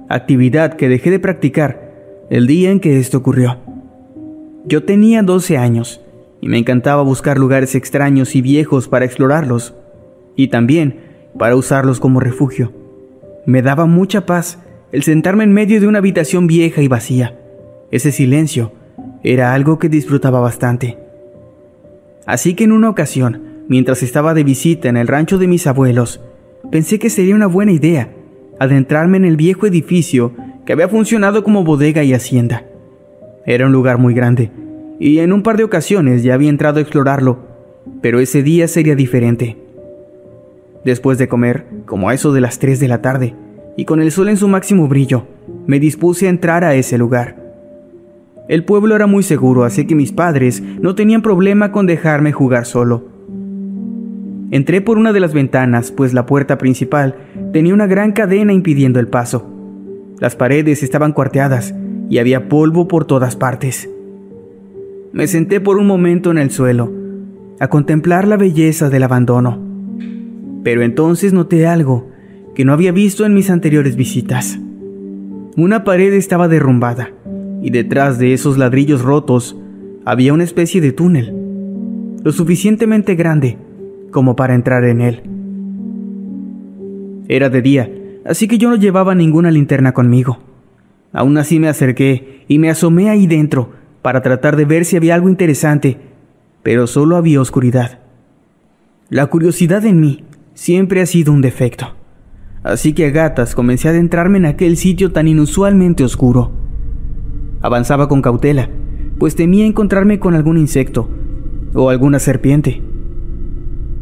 actividad 0.09 0.76
que 0.76 0.88
dejé 0.88 1.11
de 1.11 1.18
practicar 1.18 1.92
el 2.31 2.46
día 2.46 2.70
en 2.70 2.81
que 2.81 2.98
esto 2.98 3.18
ocurrió. 3.18 3.59
Yo 4.64 4.85
tenía 4.85 5.22
12 5.22 5.59
años 5.59 6.00
y 6.40 6.48
me 6.48 6.57
encantaba 6.57 7.02
buscar 7.02 7.38
lugares 7.38 7.74
extraños 7.74 8.35
y 8.35 8.40
viejos 8.40 8.88
para 8.88 9.05
explorarlos 9.05 9.74
y 10.37 10.48
también 10.48 10.96
para 11.38 11.55
usarlos 11.55 12.00
como 12.00 12.18
refugio. 12.18 12.72
Me 13.44 13.61
daba 13.61 13.85
mucha 13.85 14.24
paz 14.24 14.59
el 14.90 15.02
sentarme 15.02 15.44
en 15.44 15.52
medio 15.52 15.83
de 15.83 15.87
una 15.87 15.98
habitación 15.98 16.46
vieja 16.46 16.81
y 16.81 16.88
vacía. 16.88 17.38
Ese 17.90 18.11
silencio 18.11 18.72
era 19.22 19.52
algo 19.52 19.78
que 19.78 19.90
disfrutaba 19.90 20.40
bastante. 20.40 20.96
Así 22.24 22.55
que 22.55 22.64
en 22.64 22.72
una 22.72 22.88
ocasión, 22.88 23.51
Mientras 23.72 24.02
estaba 24.02 24.35
de 24.35 24.44
visita 24.44 24.90
en 24.90 24.98
el 24.98 25.08
rancho 25.08 25.38
de 25.38 25.48
mis 25.48 25.66
abuelos, 25.66 26.20
pensé 26.70 26.98
que 26.98 27.08
sería 27.08 27.35
una 27.35 27.46
buena 27.46 27.72
idea 27.72 28.12
adentrarme 28.61 29.16
en 29.16 29.24
el 29.24 29.38
viejo 29.38 29.66
edificio 29.66 30.35
que 30.66 30.74
había 30.74 30.90
funcionado 30.90 31.42
como 31.42 31.64
bodega 31.64 32.02
y 32.02 32.12
hacienda. 32.12 32.66
Era 33.46 33.64
un 33.64 33.72
lugar 33.72 33.96
muy 33.96 34.12
grande, 34.12 34.50
y 35.00 35.20
en 35.20 35.32
un 35.32 35.42
par 35.42 35.56
de 35.56 35.64
ocasiones 35.64 36.22
ya 36.22 36.35
había 36.35 36.50
entrado 36.50 36.80
a 36.80 36.82
explorarlo, 36.82 37.38
pero 38.02 38.20
ese 38.20 38.42
día 38.42 38.68
sería 38.68 38.94
diferente. 38.94 39.56
Después 40.85 41.16
de 41.16 41.28
comer, 41.28 41.64
como 41.87 42.11
a 42.11 42.14
eso 42.14 42.30
de 42.35 42.42
las 42.42 42.58
3 42.58 42.78
de 42.78 42.88
la 42.88 43.00
tarde, 43.00 43.35
y 43.78 43.87
con 43.87 44.02
el 44.02 44.12
sol 44.12 44.28
en 44.28 44.37
su 44.37 44.48
máximo 44.48 44.87
brillo, 44.87 45.28
me 45.66 45.80
dispuse 45.80 46.26
a 46.26 46.30
entrar 46.30 46.62
a 46.62 46.74
ese 46.74 46.98
lugar. 46.98 47.42
El 48.50 48.66
pueblo 48.66 48.94
era 48.96 49.06
muy 49.06 49.22
seguro, 49.22 49.64
así 49.64 49.87
que 49.87 49.94
mis 49.94 50.12
padres 50.12 50.61
no 50.61 50.94
tenían 50.94 51.22
problema 51.22 51.72
con 51.72 51.87
dejarme 51.87 52.32
jugar 52.32 52.66
solo. 52.66 53.12
Entré 54.52 54.82
por 54.82 54.98
una 54.98 55.14
de 55.14 55.20
las 55.20 55.32
ventanas, 55.32 55.90
pues 55.90 56.12
la 56.12 56.26
puerta 56.26 56.58
principal 56.58 57.16
tenía 57.54 57.72
una 57.72 57.86
gran 57.86 58.12
cadena 58.12 58.52
impidiendo 58.52 59.00
el 59.00 59.08
paso. 59.08 59.50
Las 60.20 60.36
paredes 60.36 60.82
estaban 60.82 61.14
cuarteadas 61.14 61.74
y 62.10 62.18
había 62.18 62.50
polvo 62.50 62.86
por 62.86 63.06
todas 63.06 63.34
partes. 63.34 63.88
Me 65.10 65.26
senté 65.26 65.62
por 65.62 65.78
un 65.78 65.86
momento 65.86 66.30
en 66.30 66.36
el 66.36 66.50
suelo, 66.50 66.92
a 67.60 67.68
contemplar 67.68 68.28
la 68.28 68.36
belleza 68.36 68.90
del 68.90 69.04
abandono. 69.04 69.58
Pero 70.62 70.82
entonces 70.82 71.32
noté 71.32 71.66
algo 71.66 72.10
que 72.54 72.66
no 72.66 72.74
había 72.74 72.92
visto 72.92 73.24
en 73.24 73.32
mis 73.32 73.48
anteriores 73.48 73.96
visitas. 73.96 74.60
Una 75.56 75.82
pared 75.82 76.12
estaba 76.12 76.48
derrumbada 76.48 77.08
y 77.62 77.70
detrás 77.70 78.18
de 78.18 78.34
esos 78.34 78.58
ladrillos 78.58 79.00
rotos 79.00 79.56
había 80.04 80.34
una 80.34 80.44
especie 80.44 80.82
de 80.82 80.92
túnel, 80.92 81.32
lo 82.22 82.32
suficientemente 82.32 83.14
grande 83.14 83.56
como 84.12 84.37
para 84.37 84.55
entrar 84.55 84.85
en 84.85 85.01
él. 85.01 85.22
Era 87.29 87.51
de 87.51 87.62
día, 87.62 87.90
así 88.25 88.46
que 88.46 88.59
yo 88.59 88.70
no 88.70 88.77
llevaba 88.77 89.16
ninguna 89.16 89.51
linterna 89.51 89.92
conmigo. 89.92 90.38
Aún 91.12 91.37
así 91.38 91.59
me 91.59 91.68
acerqué 91.68 92.44
y 92.46 92.61
me 92.61 92.70
asomé 92.70 93.11
ahí 93.11 93.27
dentro 93.27 93.70
para 94.03 94.22
tratar 94.22 94.57
de 94.57 94.64
ver 94.64 94.85
si 94.85 94.96
había 94.96 95.14
algo 95.14 95.29
interesante, 95.29 95.98
pero 96.62 96.87
solo 96.87 97.16
había 97.16 97.40
oscuridad. 97.40 97.98
La 99.09 99.27
curiosidad 99.27 99.85
en 99.85 100.01
mí 100.01 100.25
siempre 100.55 101.01
ha 101.01 101.07
sido 101.07 101.33
un 101.33 101.40
defecto, 101.40 101.94
así 102.62 102.92
que 102.92 103.07
a 103.07 103.11
gatas 103.11 103.55
comencé 103.55 103.88
a 103.88 103.90
adentrarme 103.90 104.38
en 104.38 104.46
aquel 104.46 104.77
sitio 104.77 105.12
tan 105.12 105.29
inusualmente 105.29 106.05
oscuro. 106.05 106.53
Avanzaba 107.61 108.09
con 108.09 108.22
cautela, 108.22 108.70
pues 109.18 109.37
temía 109.37 109.66
encontrarme 109.66 110.18
con 110.18 110.35
algún 110.35 110.59
insecto 110.59 111.09
o 111.75 111.90
alguna 111.90 112.18
serpiente. 112.18 112.91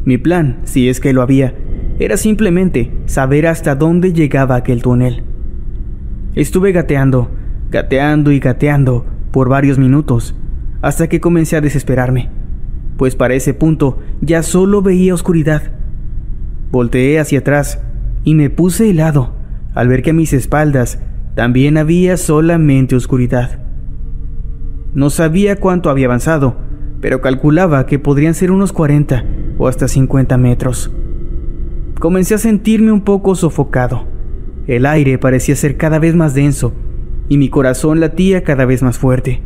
Mi 0.05 0.17
plan, 0.17 0.61
si 0.65 0.89
es 0.89 0.99
que 0.99 1.13
lo 1.13 1.21
había, 1.23 1.55
era 1.99 2.17
simplemente 2.17 2.91
saber 3.05 3.47
hasta 3.47 3.75
dónde 3.75 4.15
llegaba 4.15 4.57
aquel 4.57 4.83
túnel. 4.83 5.23
Estuve 6.35 6.73
gateando, 6.73 7.31
gateando 7.71 8.33
y 8.33 8.39
gateando 8.39 9.05
por 9.31 9.51
varios 9.51 9.79
minutos, 9.79 10.35
hasta 10.81 11.09
que 11.09 11.21
comencé 11.21 11.57
a 11.57 11.61
desesperarme, 11.61 12.31
pues 12.97 13.15
para 13.15 13.35
ese 13.35 13.53
punto 13.53 13.99
ya 14.23 14.43
solo 14.43 14.81
veía 14.81 15.13
oscuridad. 15.13 15.73
Volteé 16.71 17.21
hacia 17.21 17.41
atrás 17.41 17.83
y 18.25 18.35
me 18.35 18.49
puse 18.49 18.89
helado 18.89 19.35
al 19.75 19.89
ver 19.89 20.03
que 20.03 20.11
a 20.11 20.15
mis 20.15 20.33
espaldas 20.33 20.99
también 21.35 21.77
había 21.77 22.17
solamente 22.17 22.97
oscuridad. 22.97 23.61
No 24.95 25.11
sabía 25.11 25.57
cuánto 25.57 25.91
había 25.91 26.07
avanzado, 26.07 26.57
pero 27.03 27.21
calculaba 27.21 27.85
que 27.87 27.99
podrían 27.99 28.35
ser 28.35 28.51
unos 28.51 28.73
40 28.73 29.25
o 29.61 29.69
hasta 29.69 29.87
50 29.87 30.39
metros. 30.39 30.91
Comencé 32.01 32.35
a 32.35 32.39
sentirme 32.39 32.93
un 32.93 33.03
poco 33.03 33.35
sofocado. 33.35 34.07
El 34.67 34.87
aire 34.87 35.19
parecía 35.19 35.55
ser 35.55 35.77
cada 35.77 35.99
vez 35.99 36.17
más 36.17 36.33
denso 36.33 36.73
y 37.29 37.37
mi 37.37 37.51
corazón 37.51 38.01
latía 38.01 38.43
cada 38.43 38.65
vez 38.65 38.83
más 38.83 38.99
fuerte. 38.99 39.43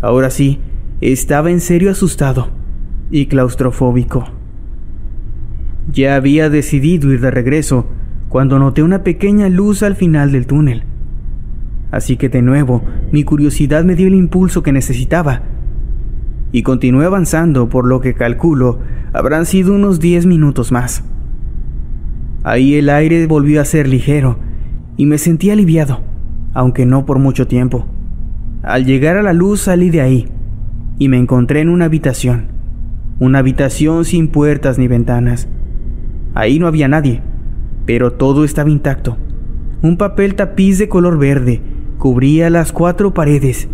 Ahora 0.00 0.30
sí, 0.30 0.58
estaba 1.00 1.52
en 1.52 1.60
serio 1.60 1.92
asustado 1.92 2.50
y 3.12 3.26
claustrofóbico. 3.26 4.26
Ya 5.92 6.16
había 6.16 6.50
decidido 6.50 7.12
ir 7.12 7.20
de 7.20 7.30
regreso 7.30 7.86
cuando 8.28 8.58
noté 8.58 8.82
una 8.82 9.04
pequeña 9.04 9.48
luz 9.48 9.84
al 9.84 9.94
final 9.94 10.32
del 10.32 10.46
túnel. 10.46 10.82
Así 11.92 12.16
que 12.16 12.28
de 12.28 12.42
nuevo 12.42 12.82
mi 13.12 13.22
curiosidad 13.22 13.84
me 13.84 13.94
dio 13.94 14.08
el 14.08 14.14
impulso 14.14 14.64
que 14.64 14.72
necesitaba 14.72 15.42
y 16.52 16.62
continué 16.62 17.06
avanzando 17.06 17.68
por 17.68 17.86
lo 17.86 18.00
que 18.00 18.14
calculo 18.14 18.78
habrán 19.12 19.46
sido 19.46 19.74
unos 19.74 20.00
10 20.00 20.26
minutos 20.26 20.72
más. 20.72 21.04
Ahí 22.42 22.74
el 22.74 22.88
aire 22.88 23.26
volvió 23.26 23.60
a 23.60 23.64
ser 23.64 23.86
ligero 23.86 24.38
y 24.96 25.06
me 25.06 25.18
sentí 25.18 25.50
aliviado, 25.50 26.00
aunque 26.54 26.86
no 26.86 27.06
por 27.06 27.18
mucho 27.18 27.46
tiempo. 27.46 27.86
Al 28.62 28.84
llegar 28.84 29.16
a 29.16 29.22
la 29.22 29.32
luz 29.32 29.62
salí 29.62 29.90
de 29.90 30.00
ahí 30.00 30.28
y 30.98 31.08
me 31.08 31.18
encontré 31.18 31.60
en 31.60 31.68
una 31.68 31.86
habitación, 31.86 32.46
una 33.18 33.38
habitación 33.38 34.04
sin 34.04 34.28
puertas 34.28 34.78
ni 34.78 34.88
ventanas. 34.88 35.48
Ahí 36.34 36.58
no 36.58 36.66
había 36.66 36.88
nadie, 36.88 37.22
pero 37.86 38.12
todo 38.12 38.44
estaba 38.44 38.70
intacto. 38.70 39.16
Un 39.82 39.96
papel 39.96 40.34
tapiz 40.34 40.78
de 40.78 40.88
color 40.88 41.18
verde 41.18 41.62
cubría 41.98 42.50
las 42.50 42.72
cuatro 42.72 43.12
paredes 43.14 43.68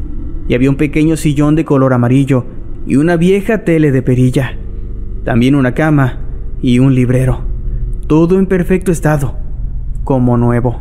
y 0.48 0.54
había 0.54 0.70
un 0.70 0.76
pequeño 0.76 1.16
sillón 1.16 1.54
de 1.54 1.64
color 1.64 1.92
amarillo 1.92 2.46
y 2.86 2.96
una 2.96 3.16
vieja 3.16 3.64
tele 3.64 3.90
de 3.90 4.02
perilla. 4.02 4.56
También 5.24 5.54
una 5.54 5.74
cama 5.74 6.20
y 6.62 6.78
un 6.78 6.94
librero. 6.94 7.44
Todo 8.06 8.38
en 8.38 8.46
perfecto 8.46 8.92
estado, 8.92 9.36
como 10.04 10.36
nuevo. 10.36 10.78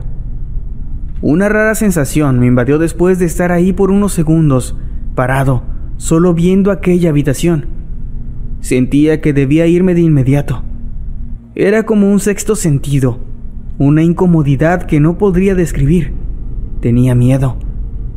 Una 1.22 1.50
rara 1.50 1.74
sensación 1.74 2.40
me 2.40 2.46
invadió 2.46 2.78
después 2.78 3.18
de 3.18 3.26
estar 3.26 3.52
ahí 3.52 3.74
por 3.74 3.90
unos 3.90 4.14
segundos, 4.14 4.78
parado, 5.16 5.64
solo 5.98 6.36
viendo 6.36 6.70
aquella 6.70 7.10
habitación. 7.10 7.66
Sentía 8.60 9.22
que 9.22 9.34
debía 9.34 9.66
irme 9.66 9.96
de 9.96 10.02
inmediato. 10.02 10.64
Era 11.56 11.84
como 11.84 12.12
un 12.12 12.20
sexto 12.20 12.56
sentido, 12.56 13.20
una 13.80 14.04
incomodidad 14.04 14.84
que 14.84 15.00
no 15.00 15.18
podría 15.18 15.56
describir. 15.56 16.14
Tenía 16.82 17.16
miedo 17.16 17.58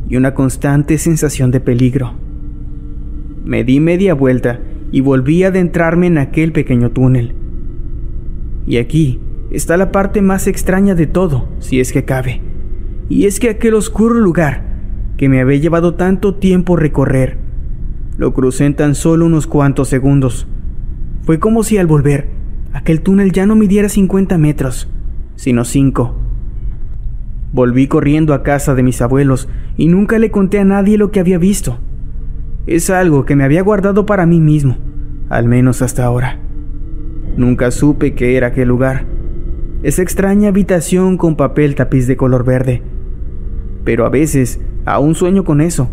y 0.07 0.17
una 0.17 0.33
constante 0.33 0.97
sensación 0.97 1.49
de 1.49 1.59
peligro. 1.59 2.28
Me 3.49 3.63
di 3.63 3.79
media 3.79 4.13
vuelta 4.13 4.59
y 4.91 5.01
volví 5.01 5.43
a 5.43 5.47
adentrarme 5.47 6.05
en 6.05 6.19
aquel 6.19 6.51
pequeño 6.51 6.91
túnel. 6.91 7.33
Y 8.67 8.77
aquí 8.77 9.19
está 9.49 9.75
la 9.75 9.91
parte 9.91 10.21
más 10.21 10.45
extraña 10.45 10.93
de 10.93 11.07
todo, 11.07 11.49
si 11.57 11.79
es 11.79 11.91
que 11.91 12.05
cabe. 12.05 12.43
Y 13.09 13.25
es 13.25 13.39
que 13.39 13.49
aquel 13.49 13.73
oscuro 13.73 14.13
lugar 14.13 14.65
que 15.17 15.29
me 15.29 15.41
había 15.41 15.57
llevado 15.57 15.95
tanto 15.95 16.35
tiempo 16.35 16.75
recorrer, 16.75 17.39
lo 18.19 18.35
crucé 18.35 18.67
en 18.67 18.75
tan 18.75 18.93
solo 18.93 19.25
unos 19.25 19.47
cuantos 19.47 19.87
segundos. 19.87 20.47
Fue 21.23 21.39
como 21.39 21.63
si 21.63 21.79
al 21.79 21.87
volver, 21.87 22.27
aquel 22.71 23.01
túnel 23.01 23.31
ya 23.31 23.47
no 23.47 23.55
midiera 23.55 23.89
50 23.89 24.37
metros, 24.37 24.91
sino 25.37 25.65
5. 25.65 26.15
Volví 27.51 27.87
corriendo 27.87 28.35
a 28.35 28.43
casa 28.43 28.75
de 28.75 28.83
mis 28.83 29.01
abuelos 29.01 29.49
y 29.75 29.87
nunca 29.87 30.19
le 30.19 30.29
conté 30.29 30.59
a 30.59 30.65
nadie 30.65 30.99
lo 30.99 31.09
que 31.09 31.19
había 31.19 31.39
visto. 31.39 31.79
Es 32.69 32.91
algo 32.91 33.25
que 33.25 33.35
me 33.35 33.43
había 33.43 33.63
guardado 33.63 34.05
para 34.05 34.27
mí 34.27 34.39
mismo, 34.39 34.77
al 35.27 35.47
menos 35.47 35.81
hasta 35.81 36.05
ahora. 36.05 36.37
Nunca 37.35 37.71
supe 37.71 38.13
qué 38.13 38.37
era 38.37 38.49
aquel 38.49 38.67
lugar. 38.67 39.05
Esa 39.81 40.03
extraña 40.03 40.49
habitación 40.49 41.17
con 41.17 41.35
papel 41.35 41.73
tapiz 41.73 42.05
de 42.05 42.15
color 42.15 42.45
verde. 42.45 42.83
Pero 43.83 44.05
a 44.05 44.09
veces 44.09 44.59
aún 44.85 45.15
sueño 45.15 45.45
con 45.45 45.61
eso, 45.61 45.89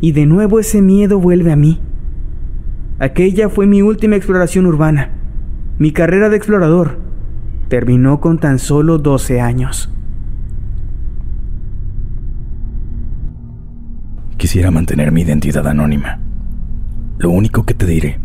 y 0.00 0.10
de 0.10 0.26
nuevo 0.26 0.58
ese 0.58 0.82
miedo 0.82 1.20
vuelve 1.20 1.52
a 1.52 1.56
mí. 1.56 1.80
Aquella 2.98 3.48
fue 3.48 3.68
mi 3.68 3.82
última 3.82 4.16
exploración 4.16 4.66
urbana. 4.66 5.12
Mi 5.78 5.92
carrera 5.92 6.30
de 6.30 6.36
explorador 6.36 6.98
terminó 7.68 8.20
con 8.20 8.40
tan 8.40 8.58
solo 8.58 8.98
12 8.98 9.40
años. 9.40 9.94
Quisiera 14.38 14.70
mantener 14.70 15.10
mi 15.10 15.22
identidad 15.22 15.66
anónima. 15.66 16.20
Lo 17.18 17.30
único 17.30 17.66
que 17.66 17.74
te 17.74 17.86
diré 17.86 18.20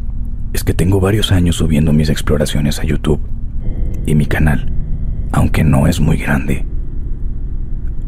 es 0.54 0.63
que 0.63 0.76
tengo 0.76 0.99
varios 0.99 1.32
años 1.32 1.56
subiendo 1.56 1.91
mis 1.91 2.10
exploraciones 2.10 2.80
a 2.80 2.84
YouTube 2.84 3.19
y 4.06 4.13
mi 4.13 4.28
canal, 4.28 4.71
aunque 5.32 5.63
no 5.63 5.88
es 5.88 5.99
muy 5.99 6.17
grande, 6.17 6.67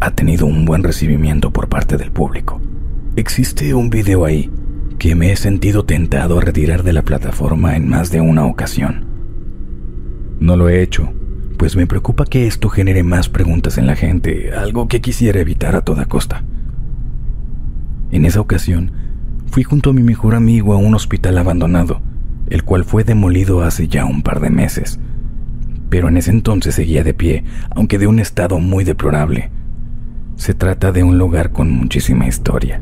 ha 0.02 0.12
tenido 0.12 0.46
un 0.46 0.66
buen 0.66 0.84
recibimiento 0.84 1.50
por 1.50 1.68
parte 1.68 1.98
del 1.98 2.12
público. 2.12 2.62
Existe 3.16 3.74
un 3.74 3.90
video 3.90 4.24
ahí 4.24 4.52
que 5.00 5.16
me 5.16 5.32
he 5.32 5.36
sentido 5.36 5.84
tentado 5.84 6.38
a 6.38 6.42
retirar 6.42 6.84
de 6.84 6.94
la 6.94 7.02
plataforma 7.02 7.76
en 7.76 7.90
más 7.90 8.12
de 8.12 8.22
una 8.22 8.46
ocasión. 8.46 9.08
No 10.40 10.56
lo 10.56 10.70
he 10.70 10.84
hecho, 10.84 11.12
pues 11.58 11.76
me 11.76 11.88
preocupa 11.88 12.26
que 12.26 12.46
esto 12.46 12.70
genere 12.70 13.02
más 13.02 13.30
preguntas 13.30 13.80
en 13.80 13.88
la 13.88 13.96
gente, 13.96 14.54
algo 14.54 14.88
que 14.88 15.02
quisiera 15.02 15.40
evitar 15.40 15.76
a 15.76 15.82
toda 15.82 16.06
costa. 16.06 16.44
En 18.16 18.24
esa 18.24 18.40
ocasión, 18.40 18.92
fui 19.48 19.64
junto 19.64 19.90
a 19.90 19.94
mi 19.94 20.02
mejor 20.02 20.36
amigo 20.36 20.72
a 20.72 20.78
un 20.78 20.96
hospital 20.96 21.38
abandonado, 21.38 22.00
el 22.50 22.64
cual 22.64 22.86
fue 22.86 23.04
demolido 23.04 23.62
hace 23.62 23.90
ya 23.90 24.06
un 24.06 24.22
par 24.22 24.40
de 24.40 24.50
meses. 24.50 25.02
Pero 25.90 26.08
en 26.08 26.16
ese 26.16 26.32
entonces 26.32 26.76
seguía 26.76 27.04
de 27.04 27.14
pie, 27.14 27.44
aunque 27.72 27.98
de 27.98 28.08
un 28.08 28.20
estado 28.20 28.58
muy 28.60 28.86
deplorable. 28.86 29.52
Se 30.38 30.54
trata 30.54 30.94
de 30.94 31.04
un 31.04 31.18
lugar 31.18 31.52
con 31.52 31.70
muchísima 31.70 32.26
historia, 32.26 32.80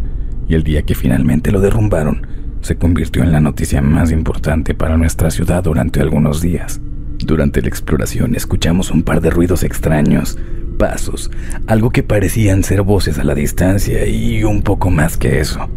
y 0.47 0.53
el 0.53 0.61
día 0.61 0.83
que 0.83 0.93
finalmente 0.93 1.51
lo 1.51 1.61
derrumbaron, 1.61 2.27
se 2.61 2.75
convirtió 2.75 3.23
en 3.23 3.31
la 3.31 3.41
noticia 3.41 3.81
más 3.81 4.11
importante 4.11 4.75
para 4.75 4.97
nuestra 4.97 5.31
ciudad 5.31 5.63
durante 5.63 5.99
algunos 5.99 6.43
días. 6.43 6.79
Durante 7.25 7.63
la 7.63 7.69
exploración 7.69 8.35
escuchamos 8.35 8.91
un 8.91 9.01
par 9.01 9.19
de 9.19 9.31
ruidos 9.31 9.63
extraños, 9.63 10.37
pasos, 10.73 11.31
algo 11.67 11.91
que 11.91 12.03
parecían 12.03 12.63
ser 12.63 12.81
voces 12.81 13.19
a 13.19 13.23
la 13.23 13.35
distancia 13.35 14.05
y 14.05 14.43
un 14.43 14.61
poco 14.61 14.89
más 14.89 15.17
que 15.17 15.39
eso. 15.39 15.69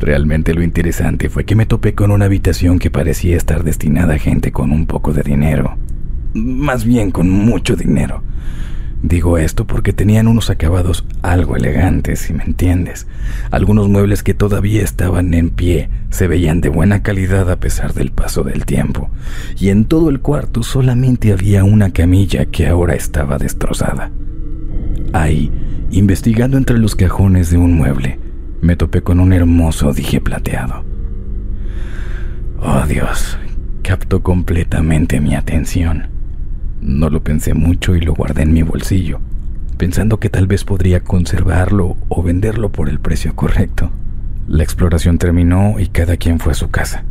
Realmente 0.00 0.54
lo 0.54 0.62
interesante 0.62 1.28
fue 1.28 1.44
que 1.44 1.54
me 1.54 1.66
topé 1.66 1.94
con 1.94 2.10
una 2.10 2.24
habitación 2.24 2.78
que 2.78 2.90
parecía 2.90 3.36
estar 3.36 3.64
destinada 3.64 4.14
a 4.14 4.18
gente 4.18 4.52
con 4.52 4.72
un 4.72 4.86
poco 4.86 5.12
de 5.12 5.22
dinero. 5.22 5.76
Más 6.34 6.84
bien 6.84 7.10
con 7.10 7.30
mucho 7.30 7.76
dinero. 7.76 8.22
Digo 9.04 9.36
esto 9.36 9.66
porque 9.66 9.92
tenían 9.92 10.28
unos 10.28 10.48
acabados 10.48 11.04
algo 11.20 11.56
elegantes, 11.56 12.20
si 12.20 12.32
me 12.32 12.42
entiendes. 12.42 13.06
Algunos 13.50 13.86
muebles 13.86 14.22
que 14.22 14.32
todavía 14.32 14.82
estaban 14.82 15.34
en 15.34 15.50
pie 15.50 15.90
se 16.08 16.26
veían 16.26 16.62
de 16.62 16.70
buena 16.70 17.02
calidad 17.02 17.50
a 17.50 17.60
pesar 17.60 17.92
del 17.92 18.12
paso 18.12 18.44
del 18.44 18.64
tiempo. 18.64 19.10
Y 19.58 19.68
en 19.68 19.84
todo 19.84 20.08
el 20.08 20.20
cuarto 20.20 20.62
solamente 20.62 21.34
había 21.34 21.64
una 21.64 21.90
camilla 21.90 22.46
que 22.46 22.66
ahora 22.66 22.94
estaba 22.94 23.36
destrozada. 23.36 24.10
Ahí, 25.12 25.52
investigando 25.90 26.56
entre 26.56 26.78
los 26.78 26.96
cajones 26.96 27.50
de 27.50 27.58
un 27.58 27.76
mueble, 27.76 28.18
me 28.62 28.74
topé 28.74 29.02
con 29.02 29.20
un 29.20 29.34
hermoso 29.34 29.92
dije 29.92 30.22
plateado. 30.22 30.82
Oh 32.58 32.86
Dios, 32.88 33.38
captó 33.82 34.22
completamente 34.22 35.20
mi 35.20 35.34
atención. 35.34 36.13
No 36.84 37.08
lo 37.08 37.24
pensé 37.24 37.54
mucho 37.54 37.96
y 37.96 38.02
lo 38.02 38.12
guardé 38.12 38.42
en 38.42 38.52
mi 38.52 38.62
bolsillo, 38.62 39.18
pensando 39.78 40.20
que 40.20 40.28
tal 40.28 40.46
vez 40.46 40.64
podría 40.64 41.00
conservarlo 41.00 41.96
o 42.10 42.22
venderlo 42.22 42.70
por 42.70 42.90
el 42.90 43.00
precio 43.00 43.34
correcto. 43.34 43.90
La 44.46 44.64
exploración 44.64 45.16
terminó 45.16 45.80
y 45.80 45.86
cada 45.86 46.18
quien 46.18 46.38
fue 46.40 46.52
a 46.52 46.56
su 46.56 46.68
casa. 46.70 47.04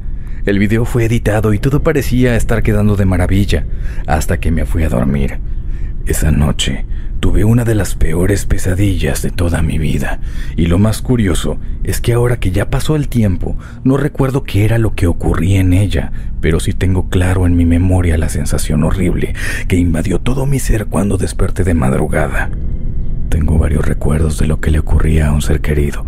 El 0.45 0.59
video 0.59 0.85
fue 0.85 1.05
editado 1.05 1.55
y 1.55 1.59
todo 1.59 1.81
parecía 1.81 2.35
estar 2.35 2.61
quedando 2.61 2.95
de 2.95 3.05
maravilla 3.05 3.65
hasta 4.05 4.39
que 4.39 4.51
me 4.51 4.67
fui 4.67 4.83
a 4.83 4.89
dormir. 4.89 5.39
Esa 6.05 6.29
noche 6.29 6.85
tuve 7.23 7.45
una 7.45 7.63
de 7.63 7.73
las 7.73 7.95
peores 7.95 8.45
pesadillas 8.45 9.21
de 9.21 9.31
toda 9.31 9.61
mi 9.61 9.77
vida. 9.77 10.19
Y 10.57 10.65
lo 10.65 10.77
más 10.77 11.01
curioso 11.01 11.57
es 11.85 12.01
que 12.01 12.11
ahora 12.11 12.37
que 12.37 12.51
ya 12.51 12.69
pasó 12.69 12.97
el 12.97 13.07
tiempo, 13.07 13.55
no 13.85 13.95
recuerdo 13.95 14.43
qué 14.43 14.65
era 14.65 14.77
lo 14.77 14.93
que 14.93 15.07
ocurría 15.07 15.61
en 15.61 15.71
ella, 15.71 16.11
pero 16.41 16.59
sí 16.59 16.73
tengo 16.73 17.07
claro 17.07 17.47
en 17.47 17.55
mi 17.55 17.63
memoria 17.63 18.17
la 18.17 18.27
sensación 18.27 18.83
horrible 18.83 19.35
que 19.69 19.77
invadió 19.77 20.19
todo 20.19 20.45
mi 20.45 20.59
ser 20.59 20.87
cuando 20.87 21.15
desperté 21.15 21.63
de 21.63 21.73
madrugada. 21.73 22.49
Tengo 23.29 23.57
varios 23.57 23.87
recuerdos 23.87 24.37
de 24.37 24.47
lo 24.47 24.59
que 24.59 24.71
le 24.71 24.79
ocurría 24.79 25.29
a 25.29 25.31
un 25.31 25.41
ser 25.41 25.61
querido, 25.61 26.05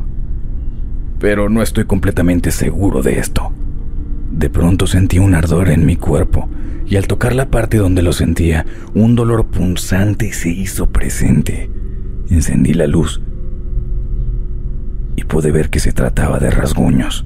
pero 1.18 1.47
no 1.47 1.61
estoy 1.61 1.86
completamente 1.86 2.51
seguro 2.51 3.01
de 3.01 3.20
esto. 3.20 3.53
De 4.36 4.49
pronto 4.49 4.86
sentí 4.86 5.17
un 5.17 5.33
ardor 5.33 5.69
en 5.69 5.86
mi 5.86 5.95
cuerpo 5.95 6.49
y 6.86 6.97
al 6.97 7.07
tocar 7.07 7.33
la 7.33 7.49
parte 7.49 7.77
donde 7.77 8.01
lo 8.01 8.11
sentía, 8.11 8.65
un 8.93 9.15
dolor 9.15 9.47
punzante 9.47 10.33
se 10.33 10.49
hizo 10.49 10.91
presente. 10.91 11.69
Encendí 12.29 12.73
la 12.73 12.86
luz 12.86 13.21
y 15.15 15.23
pude 15.23 15.51
ver 15.51 15.69
que 15.69 15.79
se 15.79 15.93
trataba 15.93 16.39
de 16.39 16.51
rasguños. 16.51 17.25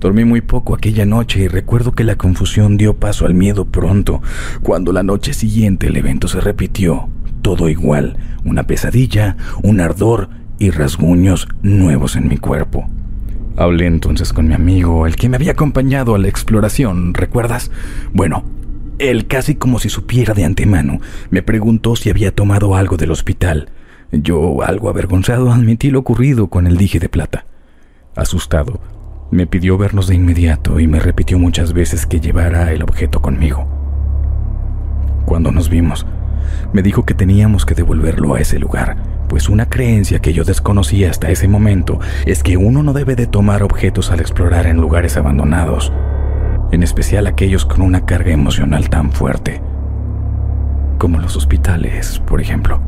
Dormí 0.00 0.26
muy 0.26 0.42
poco 0.42 0.74
aquella 0.74 1.06
noche 1.06 1.40
y 1.40 1.48
recuerdo 1.48 1.92
que 1.92 2.04
la 2.04 2.16
confusión 2.16 2.76
dio 2.76 2.98
paso 2.98 3.24
al 3.24 3.32
miedo 3.32 3.64
pronto. 3.64 4.20
Cuando 4.62 4.92
la 4.92 5.02
noche 5.02 5.32
siguiente 5.32 5.86
el 5.86 5.96
evento 5.96 6.28
se 6.28 6.42
repitió, 6.42 7.08
todo 7.40 7.70
igual, 7.70 8.18
una 8.44 8.66
pesadilla, 8.66 9.38
un 9.62 9.80
ardor 9.80 10.28
y 10.58 10.68
rasguños 10.68 11.48
nuevos 11.62 12.16
en 12.16 12.28
mi 12.28 12.36
cuerpo. 12.36 12.86
Hablé 13.56 13.86
entonces 13.86 14.32
con 14.32 14.48
mi 14.48 14.54
amigo, 14.54 15.06
el 15.06 15.14
que 15.14 15.28
me 15.28 15.36
había 15.36 15.52
acompañado 15.52 16.14
a 16.14 16.18
la 16.18 16.28
exploración, 16.28 17.14
¿recuerdas? 17.14 17.70
Bueno, 18.12 18.44
él 18.98 19.26
casi 19.26 19.54
como 19.54 19.78
si 19.78 19.88
supiera 19.88 20.34
de 20.34 20.44
antemano, 20.44 21.00
me 21.30 21.42
preguntó 21.42 21.94
si 21.94 22.10
había 22.10 22.34
tomado 22.34 22.74
algo 22.74 22.96
del 22.96 23.12
hospital. 23.12 23.70
Yo, 24.10 24.62
algo 24.62 24.88
avergonzado, 24.88 25.52
admití 25.52 25.90
lo 25.90 26.00
ocurrido 26.00 26.48
con 26.48 26.66
el 26.66 26.76
dije 26.76 26.98
de 26.98 27.08
plata. 27.08 27.46
Asustado, 28.16 28.80
me 29.30 29.46
pidió 29.46 29.78
vernos 29.78 30.08
de 30.08 30.16
inmediato 30.16 30.80
y 30.80 30.86
me 30.86 31.00
repitió 31.00 31.38
muchas 31.38 31.72
veces 31.72 32.06
que 32.06 32.20
llevara 32.20 32.72
el 32.72 32.82
objeto 32.82 33.22
conmigo. 33.22 33.68
Cuando 35.26 35.52
nos 35.52 35.68
vimos, 35.68 36.06
me 36.72 36.82
dijo 36.82 37.04
que 37.04 37.14
teníamos 37.14 37.64
que 37.64 37.74
devolverlo 37.74 38.34
a 38.34 38.40
ese 38.40 38.58
lugar, 38.58 38.96
pues 39.34 39.48
una 39.48 39.68
creencia 39.68 40.20
que 40.20 40.32
yo 40.32 40.44
desconocía 40.44 41.10
hasta 41.10 41.28
ese 41.28 41.48
momento 41.48 41.98
es 42.24 42.44
que 42.44 42.56
uno 42.56 42.84
no 42.84 42.92
debe 42.92 43.16
de 43.16 43.26
tomar 43.26 43.64
objetos 43.64 44.12
al 44.12 44.20
explorar 44.20 44.68
en 44.68 44.76
lugares 44.76 45.16
abandonados, 45.16 45.92
en 46.70 46.84
especial 46.84 47.26
aquellos 47.26 47.66
con 47.66 47.82
una 47.82 48.06
carga 48.06 48.30
emocional 48.30 48.88
tan 48.88 49.10
fuerte, 49.10 49.60
como 50.98 51.18
los 51.18 51.34
hospitales, 51.34 52.22
por 52.24 52.40
ejemplo. 52.40 52.80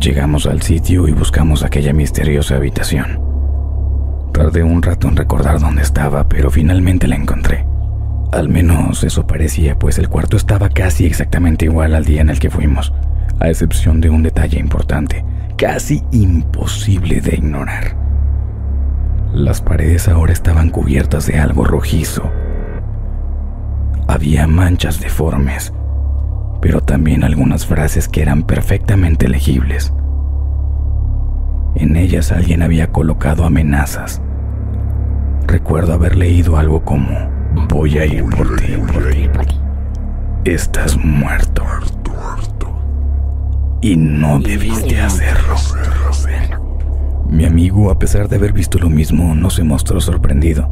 Llegamos 0.00 0.46
al 0.46 0.62
sitio 0.62 1.06
y 1.06 1.12
buscamos 1.12 1.62
aquella 1.62 1.92
misteriosa 1.92 2.56
habitación. 2.56 3.20
Tardé 4.32 4.64
un 4.64 4.82
rato 4.82 5.06
en 5.06 5.14
recordar 5.14 5.60
dónde 5.60 5.82
estaba, 5.82 6.28
pero 6.28 6.50
finalmente 6.50 7.06
la 7.06 7.14
encontré. 7.14 7.64
Al 8.32 8.48
menos 8.48 9.04
eso 9.04 9.28
parecía, 9.28 9.78
pues 9.78 9.96
el 9.96 10.08
cuarto 10.08 10.36
estaba 10.36 10.70
casi 10.70 11.06
exactamente 11.06 11.66
igual 11.66 11.94
al 11.94 12.04
día 12.04 12.20
en 12.20 12.30
el 12.30 12.40
que 12.40 12.50
fuimos 12.50 12.92
a 13.40 13.48
excepción 13.48 14.00
de 14.00 14.10
un 14.10 14.22
detalle 14.22 14.58
importante, 14.58 15.24
casi 15.56 16.02
imposible 16.12 17.20
de 17.20 17.36
ignorar. 17.36 17.96
Las 19.32 19.60
paredes 19.60 20.08
ahora 20.08 20.32
estaban 20.32 20.70
cubiertas 20.70 21.26
de 21.26 21.38
algo 21.38 21.64
rojizo. 21.64 22.30
Había 24.08 24.46
manchas 24.46 25.00
deformes, 25.00 25.72
pero 26.60 26.80
también 26.80 27.24
algunas 27.24 27.66
frases 27.66 28.08
que 28.08 28.22
eran 28.22 28.42
perfectamente 28.42 29.28
legibles. 29.28 29.92
En 31.74 31.96
ellas 31.96 32.32
alguien 32.32 32.62
había 32.62 32.90
colocado 32.90 33.44
amenazas. 33.44 34.22
Recuerdo 35.46 35.92
haber 35.92 36.16
leído 36.16 36.56
algo 36.56 36.84
como, 36.84 37.30
voy 37.68 37.98
a 37.98 38.06
ir 38.06 38.24
por 38.24 38.56
ti. 38.56 38.74
Estás 40.44 40.96
muerto 40.96 41.62
y 43.80 43.96
no 43.96 44.40
debiste 44.40 45.00
hacerlo. 45.00 45.54
Mi 47.28 47.44
amigo, 47.44 47.90
a 47.90 47.98
pesar 47.98 48.28
de 48.28 48.36
haber 48.36 48.52
visto 48.52 48.78
lo 48.78 48.88
mismo, 48.88 49.34
no 49.34 49.50
se 49.50 49.62
mostró 49.62 50.00
sorprendido. 50.00 50.70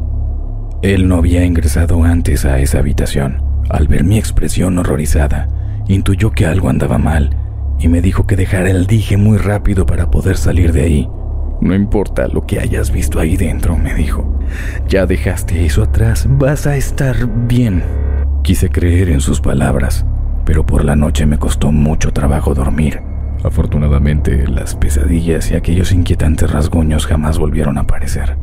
Él 0.81 1.07
no 1.07 1.15
había 1.15 1.45
ingresado 1.45 2.03
antes 2.03 2.45
a 2.45 2.59
esa 2.59 2.79
habitación. 2.79 3.43
Al 3.69 3.87
ver 3.87 4.03
mi 4.03 4.17
expresión 4.17 4.77
horrorizada, 4.77 5.47
intuyó 5.87 6.31
que 6.31 6.45
algo 6.45 6.69
andaba 6.69 6.97
mal 6.97 7.35
y 7.79 7.87
me 7.87 8.01
dijo 8.01 8.25
que 8.25 8.35
dejara 8.35 8.69
el 8.69 8.87
dije 8.87 9.17
muy 9.17 9.37
rápido 9.37 9.85
para 9.85 10.09
poder 10.09 10.37
salir 10.37 10.71
de 10.71 10.81
ahí. 10.81 11.09
No 11.61 11.75
importa 11.75 12.27
lo 12.27 12.45
que 12.45 12.59
hayas 12.59 12.91
visto 12.91 13.19
ahí 13.19 13.37
dentro, 13.37 13.77
me 13.77 13.93
dijo. 13.93 14.39
Ya 14.87 15.05
dejaste 15.05 15.65
eso 15.65 15.83
atrás, 15.83 16.25
vas 16.29 16.67
a 16.67 16.75
estar 16.75 17.27
bien. 17.47 17.83
Quise 18.43 18.69
creer 18.69 19.09
en 19.09 19.19
sus 19.19 19.41
palabras, 19.41 20.05
pero 20.47 20.65
por 20.65 20.85
la 20.85 20.95
noche 20.95 21.25
me 21.25 21.37
costó 21.37 21.73
mucho 21.73 22.13
trabajo 22.13 22.53
dormir. 22.55 23.01
Afortunadamente, 23.43 24.47
las 24.47 24.75
pesadillas 24.75 25.51
y 25.51 25.55
aquellos 25.55 25.91
inquietantes 25.91 26.49
rasguños 26.49 27.05
jamás 27.05 27.37
volvieron 27.37 27.77
a 27.77 27.81
aparecer. 27.81 28.37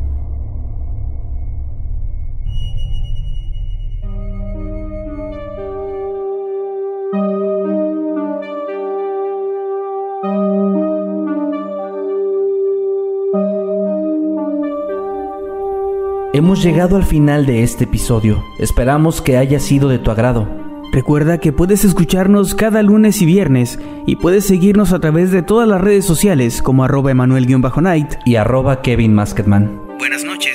Hemos 16.33 16.61
llegado 16.61 16.97
al 16.97 17.03
final 17.03 17.47
de 17.47 17.63
este 17.63 17.85
episodio. 17.85 18.43
Esperamos 18.59 19.23
que 19.23 19.37
haya 19.37 19.59
sido 19.59 19.89
de 19.89 19.97
tu 19.97 20.11
agrado. 20.11 20.64
Recuerda 20.95 21.39
que 21.39 21.51
puedes 21.51 21.83
escucharnos 21.83 22.55
cada 22.55 22.81
lunes 22.81 23.21
y 23.21 23.25
viernes 23.25 23.79
y 24.05 24.15
puedes 24.15 24.45
seguirnos 24.45 24.93
a 24.93 24.99
través 25.01 25.29
de 25.29 25.41
todas 25.41 25.67
las 25.67 25.81
redes 25.81 26.05
sociales 26.05 26.61
como 26.61 26.85
arroba 26.85 27.11
emanuel-night 27.11 28.13
y 28.23 28.37
arroba 28.37 28.81
Kevin 28.81 29.13
Masketman. 29.13 29.81
Buenas 29.99 30.23
noches 30.23 30.54